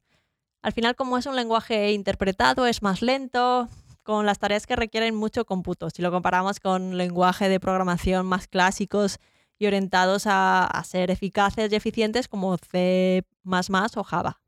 Al 0.63 0.73
final, 0.73 0.95
como 0.95 1.19
es 1.19 1.27
un 1.27 1.35
lenguaje 1.35 1.91
interpretado, 1.91 2.67
es 2.67 2.81
más 2.81 3.03
lento, 3.03 3.69
con 4.05 4.25
las 4.25 4.39
tareas 4.39 4.69
que 4.69 4.77
requieren 4.77 5.17
mucho 5.17 5.47
cómputo. 5.47 5.91
Si 5.91 6.01
lo 6.01 6.13
comparamos 6.13 6.61
con 6.61 6.97
lenguaje 6.97 7.49
de 7.49 7.59
programación 7.59 8.25
más 8.25 8.47
clásicos 8.47 9.19
y 9.59 9.67
orientados 9.67 10.29
a, 10.29 10.65
a 10.65 10.85
ser 10.85 11.11
eficaces 11.11 11.73
y 11.73 11.75
eficientes 11.75 12.29
como 12.29 12.57
C 12.57 13.25
o 13.45 14.05
Java. 14.05 14.41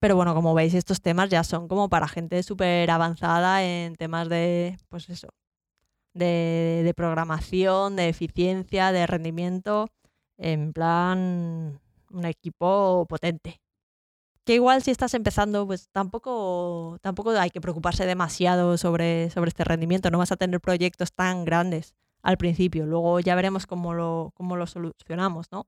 Pero 0.00 0.14
bueno, 0.16 0.34
como 0.34 0.54
veis, 0.54 0.74
estos 0.74 1.00
temas 1.00 1.28
ya 1.28 1.42
son 1.42 1.66
como 1.68 1.88
para 1.88 2.08
gente 2.08 2.42
súper 2.42 2.90
avanzada 2.90 3.64
en 3.64 3.96
temas 3.96 4.28
de, 4.28 4.78
pues 4.88 5.08
eso, 5.08 5.28
de, 6.14 6.92
programación, 6.96 7.96
de 7.96 8.08
eficiencia, 8.08 8.92
de 8.92 9.06
rendimiento, 9.06 9.88
en 10.36 10.72
plan 10.72 11.80
un 12.10 12.24
equipo 12.24 13.06
potente. 13.08 13.60
Que 14.44 14.54
igual 14.54 14.82
si 14.82 14.90
estás 14.90 15.14
empezando, 15.14 15.66
pues 15.66 15.90
tampoco, 15.90 16.98
tampoco 17.02 17.30
hay 17.30 17.50
que 17.50 17.60
preocuparse 17.60 18.06
demasiado 18.06 18.78
sobre, 18.78 19.30
sobre 19.30 19.48
este 19.48 19.64
rendimiento. 19.64 20.10
No 20.10 20.18
vas 20.18 20.32
a 20.32 20.36
tener 20.36 20.60
proyectos 20.60 21.12
tan 21.12 21.44
grandes 21.44 21.94
al 22.22 22.38
principio. 22.38 22.86
Luego 22.86 23.20
ya 23.20 23.34
veremos 23.34 23.66
cómo 23.66 23.92
lo, 23.94 24.32
cómo 24.34 24.56
lo 24.56 24.66
solucionamos, 24.66 25.48
¿no? 25.52 25.66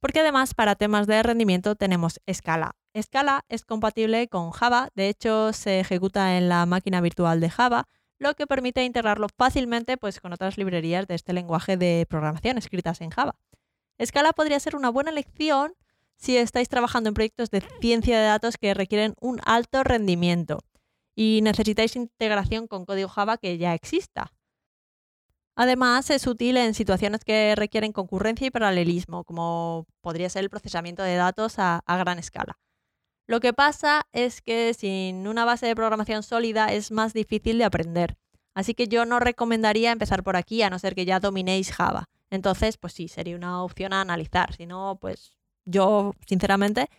Porque 0.00 0.20
además 0.20 0.54
para 0.54 0.74
temas 0.74 1.06
de 1.06 1.22
rendimiento 1.22 1.76
tenemos 1.76 2.20
Scala. 2.32 2.76
Scala 3.00 3.44
es 3.48 3.64
compatible 3.64 4.28
con 4.28 4.50
Java, 4.50 4.90
de 4.94 5.08
hecho 5.08 5.52
se 5.52 5.80
ejecuta 5.80 6.36
en 6.36 6.48
la 6.48 6.66
máquina 6.66 7.00
virtual 7.00 7.40
de 7.40 7.50
Java, 7.50 7.88
lo 8.18 8.34
que 8.34 8.46
permite 8.46 8.84
integrarlo 8.84 9.28
fácilmente 9.36 9.96
pues, 9.96 10.20
con 10.20 10.32
otras 10.32 10.58
librerías 10.58 11.06
de 11.06 11.14
este 11.14 11.32
lenguaje 11.32 11.76
de 11.76 12.06
programación 12.08 12.58
escritas 12.58 13.00
en 13.00 13.10
Java. 13.10 13.34
Scala 14.02 14.32
podría 14.32 14.60
ser 14.60 14.76
una 14.76 14.90
buena 14.90 15.10
elección 15.10 15.74
si 16.16 16.36
estáis 16.36 16.68
trabajando 16.68 17.08
en 17.08 17.14
proyectos 17.14 17.50
de 17.50 17.62
ciencia 17.80 18.18
de 18.20 18.26
datos 18.26 18.56
que 18.56 18.74
requieren 18.74 19.14
un 19.20 19.40
alto 19.44 19.82
rendimiento 19.82 20.60
y 21.14 21.40
necesitáis 21.42 21.96
integración 21.96 22.68
con 22.68 22.84
código 22.84 23.08
Java 23.08 23.38
que 23.38 23.58
ya 23.58 23.74
exista. 23.74 24.32
Además, 25.54 26.08
es 26.10 26.26
útil 26.26 26.56
en 26.56 26.74
situaciones 26.74 27.24
que 27.24 27.54
requieren 27.56 27.92
concurrencia 27.92 28.46
y 28.46 28.50
paralelismo, 28.50 29.24
como 29.24 29.86
podría 30.00 30.30
ser 30.30 30.44
el 30.44 30.50
procesamiento 30.50 31.02
de 31.02 31.16
datos 31.16 31.58
a, 31.58 31.82
gran 31.86 32.18
escala. 32.18 32.58
Lo 33.32 33.40
que 33.40 33.54
pasa 33.54 34.06
es 34.12 34.42
que 34.42 34.74
sin 34.74 35.26
una 35.26 35.46
base 35.46 35.64
de 35.64 35.74
programación 35.74 36.22
sólida 36.22 36.70
es 36.70 36.90
más 36.90 37.14
difícil 37.14 37.56
de 37.56 37.64
aprender. 37.64 38.18
Así 38.52 38.74
que 38.74 38.88
yo 38.88 39.06
no 39.06 39.20
recomendaría 39.20 39.90
empezar 39.90 40.22
por 40.22 40.36
aquí 40.36 40.60
a 40.60 40.68
no 40.68 40.78
ser 40.78 40.94
que 40.94 41.06
ya 41.06 41.18
dominéis 41.18 41.72
Java. 41.72 42.10
Entonces, 42.28 42.76
pues 42.76 42.92
sí, 42.92 43.08
sería 43.08 43.34
una 43.34 43.62
opción 43.62 43.94
a 43.94 44.02
analizar. 44.02 44.52
Si 44.54 44.66
no, 44.66 44.98
pues 45.00 45.38
yo, 45.64 46.14
sinceramente, 46.26 46.90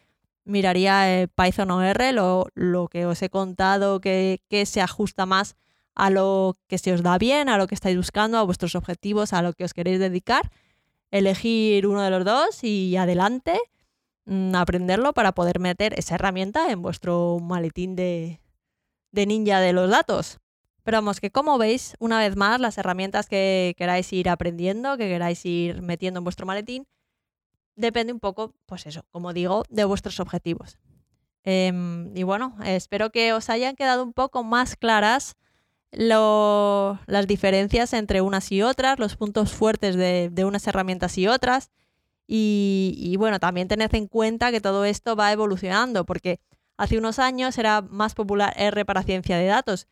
miraría 0.43 1.21
eh, 1.21 1.27
Python 1.27 1.69
o 1.69 2.47
lo, 2.55 2.87
que 2.87 3.05
os 3.05 3.21
he 3.21 3.29
contado 3.29 4.01
que, 4.01 4.41
que 4.49 4.65
se 4.65 4.81
ajusta 4.81 5.27
más 5.27 5.55
a 5.93 6.09
lo 6.09 6.57
que 6.65 6.79
se 6.79 6.93
os 6.93 7.03
da 7.03 7.19
bien, 7.19 7.47
a 7.47 7.59
lo 7.59 7.67
que 7.67 7.75
estáis 7.75 7.95
buscando, 7.95 8.39
a 8.39 8.43
vuestros 8.43 8.73
objetivos, 8.73 9.33
a 9.33 9.43
lo 9.43 9.53
que 9.53 9.65
os 9.65 9.75
queréis 9.75 9.99
dedicar, 9.99 10.49
elegir 11.11 11.85
uno 11.85 12.01
de 12.01 12.09
los 12.09 12.25
dos 12.25 12.63
y 12.63 12.97
adelante, 12.97 13.59
aprenderlo 14.53 15.13
para 15.13 15.33
poder 15.33 15.59
meter 15.59 15.97
esa 15.97 16.15
herramienta 16.15 16.71
en 16.71 16.81
vuestro 16.81 17.39
maletín 17.41 17.95
de, 17.95 18.41
de 19.11 19.25
ninja 19.25 19.59
de 19.59 19.73
los 19.73 19.89
datos. 19.89 20.39
Pero 20.83 20.97
vamos, 20.97 21.21
que 21.21 21.31
como 21.31 21.57
veis, 21.57 21.95
una 21.99 22.19
vez 22.19 22.35
más, 22.35 22.59
las 22.59 22.77
herramientas 22.77 23.27
que 23.27 23.73
queráis 23.77 24.11
ir 24.11 24.29
aprendiendo, 24.29 24.97
que 24.97 25.07
queráis 25.07 25.45
ir 25.45 25.81
metiendo 25.81 26.19
en 26.19 26.25
vuestro 26.25 26.45
maletín, 26.45 26.87
depende 27.75 28.11
un 28.13 28.19
poco, 28.19 28.53
pues 28.65 28.85
eso, 28.85 29.05
como 29.11 29.33
digo, 29.33 29.63
de 29.69 29.85
vuestros 29.85 30.19
objetivos. 30.19 30.77
Em, 31.45 32.15
y 32.15 32.23
bueno, 32.23 32.55
espero 32.65 33.11
que 33.11 33.33
os 33.33 33.49
hayan 33.49 33.75
quedado 33.75 34.03
un 34.03 34.13
poco 34.13 34.43
más 34.43 34.75
claras 34.75 35.35
las 35.91 37.27
diferencias 37.27 37.93
entre 37.93 38.21
unas 38.21 38.51
y 38.51 38.61
otras, 38.61 38.97
los 38.97 39.15
puntos 39.15 39.51
fuertes 39.51 39.95
de, 39.95 40.45
unas 40.45 40.65
herramientas 40.67 41.17
y 41.17 41.27
otras. 41.27 41.71
Y, 42.35 43.15
bueno, 43.19 43.39
también 43.39 43.67
tened 43.67 43.93
en 43.93 44.07
cuenta 44.07 44.49
que 44.51 44.59
todo 44.59 44.85
esto 44.85 45.15
va 45.15 45.31
evolucionando, 45.31 46.03
porque 46.03 46.39
hace 46.77 46.97
unos 46.97 47.19
años 47.19 47.59
era 47.59 47.81
más 47.81 48.15
popular 48.15 48.53
R 48.57 48.85
para 48.85 49.03
ciencia 49.03 49.37
de 49.37 49.45
datos. 49.45 49.87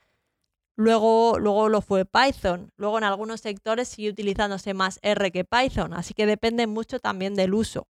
Luego, 0.75 1.37
luego 1.37 1.69
lo 1.69 1.81
fue 1.81 2.03
Python. 2.05 2.71
Luego 2.77 2.97
en 2.97 3.03
algunos 3.03 3.41
sectores 3.41 3.89
sigue 3.89 4.09
utilizándose 4.09 4.73
más 4.73 4.97
R 5.03 5.31
que 5.31 5.45
Python, 5.45 5.93
así 5.93 6.15
que 6.15 6.25
depende 6.25 6.65
mucho 6.65 6.99
también 6.99 7.35
del 7.35 7.53
uso. 7.53 7.87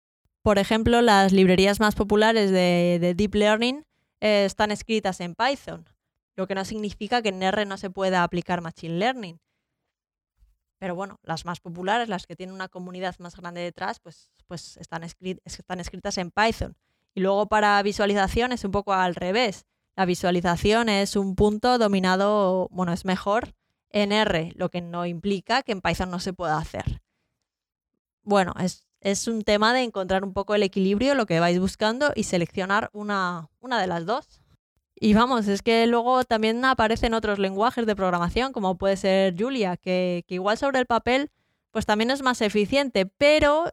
Por 0.43 0.59
ejemplo, 0.59 1.01
las 1.01 1.31
librerías 1.31 1.79
más 1.79 1.95
populares 1.95 2.51
de, 2.51 3.13
Deep 3.17 3.33
Learning 3.33 3.83
eh, 4.21 4.45
están 4.45 4.69
escritas 4.69 5.21
en 5.21 5.33
Python 5.33 5.85
lo 6.35 6.47
que 6.47 6.55
no 6.55 6.65
significa 6.65 7.21
que 7.21 7.29
en 7.29 7.41
R 7.41 7.65
no 7.65 7.77
se 7.77 7.89
pueda 7.89 8.23
aplicar 8.23 8.61
Machine 8.61 8.97
Learning. 8.97 9.39
Pero 10.77 10.95
bueno, 10.95 11.19
las 11.23 11.45
más 11.45 11.59
populares, 11.59 12.09
las 12.09 12.25
que 12.25 12.35
tienen 12.35 12.53
una 12.53 12.67
comunidad 12.67 13.15
más 13.19 13.35
grande 13.35 13.61
detrás, 13.61 13.99
pues, 13.99 14.31
pues 14.47 14.77
están, 14.77 15.03
están 15.03 15.79
escritas 15.79 16.17
en 16.17 16.31
Python. 16.31 16.75
Y 17.13 17.21
luego 17.21 17.47
para 17.47 17.81
visualización 17.81 18.51
es 18.51 18.65
un 18.65 18.71
poco 18.71 18.93
al 18.93 19.15
revés. 19.15 19.65
La 19.95 20.05
visualización 20.05 20.89
es 20.89 21.15
un 21.15 21.35
punto 21.35 21.77
dominado, 21.77 22.67
bueno, 22.71 22.91
es 22.91 23.05
mejor 23.05 23.55
en 23.89 24.11
R, 24.11 24.51
lo 24.55 24.69
que 24.69 24.81
no 24.81 25.05
implica 25.05 25.63
que 25.63 25.71
en 25.71 25.81
Python 25.81 26.11
no 26.11 26.19
se 26.19 26.33
pueda 26.33 26.57
hacer. 26.57 27.01
Bueno, 28.23 28.53
es, 28.59 28.85
es 28.99 29.29
un 29.29 29.43
tema 29.43 29.73
de 29.73 29.83
encontrar 29.83 30.25
un 30.25 30.33
poco 30.33 30.55
el 30.55 30.63
equilibrio, 30.63 31.15
lo 31.15 31.25
que 31.25 31.39
vais 31.39 31.59
buscando 31.59 32.11
y 32.15 32.23
seleccionar 32.23 32.89
una, 32.91 33.49
una 33.61 33.79
de 33.79 33.87
las 33.87 34.05
dos. 34.05 34.41
Y 34.97 35.13
vamos, 35.13 35.47
es 35.47 35.61
que 35.61 35.85
luego 35.87 36.23
también 36.23 36.63
aparecen 36.63 37.13
otros 37.13 37.37
lenguajes 37.37 37.85
de 37.85 37.95
programación, 37.95 38.53
como 38.53 38.77
puede 38.77 38.95
ser 38.95 39.35
Julia, 39.37 39.75
que, 39.75 40.23
igual 40.29 40.57
sobre 40.57 40.79
el 40.79 40.85
papel, 40.85 41.31
pues 41.71 41.85
también 41.85 42.11
es 42.11 42.21
más 42.21 42.39
eficiente, 42.41 43.05
pero 43.05 43.65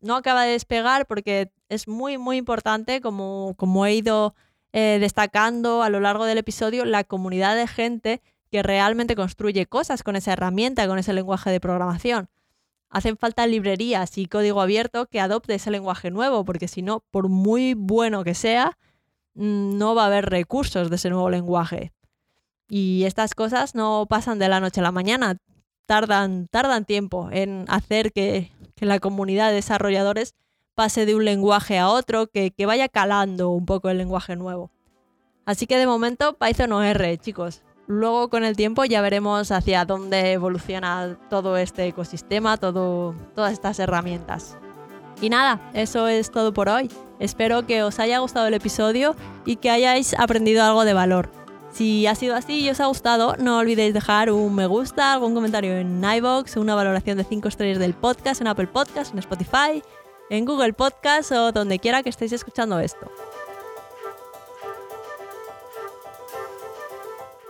no 0.00 0.16
acaba 0.16 0.44
de 0.44 0.52
despegar 0.52 1.06
porque 1.06 1.52
es 1.68 1.86
muy, 1.86 2.16
muy 2.16 2.38
importante, 2.38 3.02
como, 3.02 3.54
como 3.58 3.84
he 3.84 3.94
ido 3.94 4.34
eh, 4.72 4.98
destacando 5.00 5.82
a 5.82 5.90
lo 5.90 6.00
largo 6.00 6.24
del 6.24 6.38
episodio, 6.38 6.86
la 6.86 7.04
comunidad 7.04 7.56
de 7.56 7.66
gente 7.66 8.22
que 8.50 8.62
realmente 8.62 9.16
construye 9.16 9.66
cosas 9.66 10.02
con 10.02 10.16
esa 10.16 10.32
herramienta, 10.32 10.86
con 10.86 10.98
ese 10.98 11.12
lenguaje 11.12 11.50
de 11.50 11.60
programación. 11.60 12.30
Hacen 12.88 13.18
falta 13.18 13.46
librerías 13.46 14.16
y 14.16 14.26
código 14.26 14.62
abierto 14.62 15.06
que 15.06 15.20
adopte 15.20 15.54
ese 15.54 15.70
lenguaje 15.70 16.10
nuevo, 16.10 16.44
porque 16.44 16.68
si 16.68 16.80
no, 16.80 17.04
por 17.10 17.28
muy 17.28 17.74
bueno 17.74 18.24
que 18.24 18.34
sea, 18.34 18.78
no 19.34 19.94
va 19.94 20.04
a 20.04 20.06
haber 20.06 20.26
recursos 20.26 20.90
de 20.90 20.96
ese 20.96 21.10
nuevo 21.10 21.30
lenguaje. 21.30 21.92
Y 22.68 23.04
estas 23.04 23.34
cosas 23.34 23.74
no 23.74 24.06
pasan 24.08 24.38
de 24.38 24.48
la 24.48 24.60
noche 24.60 24.80
a 24.80 24.84
la 24.84 24.92
mañana, 24.92 25.36
tardan, 25.86 26.48
tardan 26.48 26.84
tiempo 26.84 27.28
en 27.30 27.66
hacer 27.68 28.12
que, 28.12 28.52
la 28.80 28.98
comunidad 28.98 29.48
de 29.48 29.54
desarrolladores 29.54 30.34
pase 30.74 31.06
de 31.06 31.14
un 31.14 31.24
lenguaje 31.24 31.78
a 31.78 31.88
otro, 31.88 32.26
que, 32.26 32.52
vaya 32.66 32.88
calando 32.88 33.50
un 33.50 33.64
poco 33.64 33.88
el 33.88 33.98
lenguaje 33.98 34.36
nuevo. 34.36 34.70
Así 35.46 35.66
que 35.66 35.78
de 35.78 35.86
momento 35.86 36.36
Python 36.36 36.72
o 36.72 36.82
R, 36.82 37.18
chicos. 37.18 37.62
Luego 37.86 38.28
con 38.30 38.44
el 38.44 38.56
tiempo 38.56 38.84
ya 38.84 39.02
veremos 39.02 39.50
hacia 39.50 39.84
dónde 39.84 40.32
evoluciona 40.32 41.18
todo 41.28 41.56
este 41.56 41.86
ecosistema, 41.86 42.56
todas 42.56 43.52
estas 43.52 43.78
herramientas. 43.78 44.58
Y 45.20 45.30
nada, 45.30 45.70
eso 45.74 46.08
es 46.08 46.30
todo 46.30 46.52
por 46.52 46.68
hoy. 46.68 46.90
Espero 47.18 47.66
que 47.66 47.82
os 47.82 47.98
haya 47.98 48.18
gustado 48.18 48.46
el 48.46 48.54
episodio 48.54 49.14
y 49.46 49.56
que 49.56 49.70
hayáis 49.70 50.14
aprendido 50.18 50.64
algo 50.64 50.84
de 50.84 50.94
valor. 50.94 51.30
Si 51.72 52.06
ha 52.06 52.14
sido 52.14 52.36
así 52.36 52.60
y 52.60 52.70
os 52.70 52.80
ha 52.80 52.86
gustado, 52.86 53.34
no 53.38 53.58
olvidéis 53.58 53.94
dejar 53.94 54.30
un 54.30 54.54
me 54.54 54.66
gusta, 54.66 55.12
algún 55.12 55.34
comentario 55.34 55.76
en 55.76 56.04
iVoox, 56.04 56.56
una 56.56 56.74
valoración 56.74 57.18
de 57.18 57.24
5 57.24 57.48
estrellas 57.48 57.78
del 57.78 57.94
podcast 57.94 58.40
en 58.40 58.46
Apple 58.46 58.68
Podcast, 58.68 59.12
en 59.12 59.18
Spotify, 59.18 59.82
en 60.30 60.44
Google 60.44 60.72
Podcast 60.72 61.32
o 61.32 61.52
donde 61.52 61.78
quiera 61.78 62.02
que 62.02 62.10
estéis 62.10 62.32
escuchando 62.32 62.78
esto. 62.78 63.10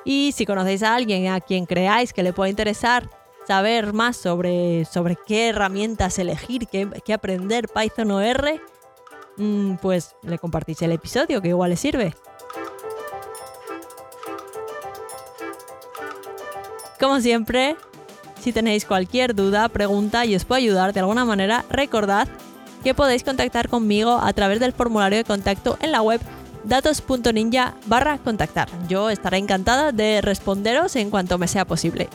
Y 0.04 0.32
si 0.32 0.46
conocéis 0.46 0.82
a 0.82 0.94
alguien 0.94 1.28
a 1.32 1.40
quien 1.40 1.66
creáis 1.66 2.12
que 2.12 2.22
le 2.22 2.32
pueda 2.32 2.50
interesar 2.50 3.08
saber 3.46 3.92
más 3.92 4.16
sobre, 4.16 4.84
sobre 4.84 5.16
qué 5.26 5.48
herramientas 5.48 6.18
elegir, 6.18 6.66
qué, 6.66 6.88
qué 7.04 7.12
aprender 7.12 7.68
Python 7.68 8.10
o 8.10 8.20
R, 8.20 8.60
Mm, 9.36 9.76
pues 9.76 10.14
le 10.22 10.38
compartís 10.38 10.80
el 10.82 10.92
episodio, 10.92 11.42
que 11.42 11.48
igual 11.48 11.70
le 11.70 11.76
sirve. 11.76 12.14
Como 17.00 17.20
siempre, 17.20 17.76
si 18.40 18.52
tenéis 18.52 18.84
cualquier 18.84 19.34
duda, 19.34 19.68
pregunta 19.68 20.24
y 20.24 20.36
os 20.36 20.44
puedo 20.44 20.58
ayudar 20.58 20.92
de 20.92 21.00
alguna 21.00 21.24
manera, 21.24 21.64
recordad 21.68 22.28
que 22.82 22.94
podéis 22.94 23.24
contactar 23.24 23.68
conmigo 23.68 24.18
a 24.22 24.32
través 24.32 24.60
del 24.60 24.72
formulario 24.72 25.18
de 25.18 25.24
contacto 25.24 25.76
en 25.80 25.92
la 25.92 26.02
web 26.02 26.20
datos.ninja 26.64 27.74
barra 27.86 28.18
contactar. 28.18 28.68
Yo 28.88 29.10
estaré 29.10 29.38
encantada 29.38 29.92
de 29.92 30.20
responderos 30.20 30.96
en 30.96 31.10
cuanto 31.10 31.38
me 31.38 31.48
sea 31.48 31.66
posible. 31.66 32.08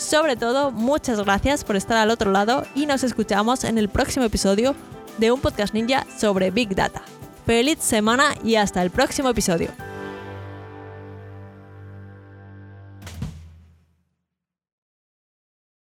Sobre 0.00 0.36
todo, 0.36 0.70
muchas 0.72 1.20
gracias 1.20 1.62
por 1.62 1.76
estar 1.76 1.98
al 1.98 2.10
otro 2.10 2.32
lado 2.32 2.64
y 2.74 2.86
nos 2.86 3.04
escuchamos 3.04 3.64
en 3.64 3.78
el 3.78 3.88
próximo 3.88 4.24
episodio 4.24 4.74
de 5.18 5.30
un 5.30 5.40
podcast 5.40 5.74
ninja 5.74 6.06
sobre 6.18 6.50
Big 6.50 6.74
Data. 6.74 7.02
Feliz 7.46 7.78
semana 7.80 8.34
y 8.42 8.56
hasta 8.56 8.82
el 8.82 8.90
próximo 8.90 9.28
episodio. 9.28 9.89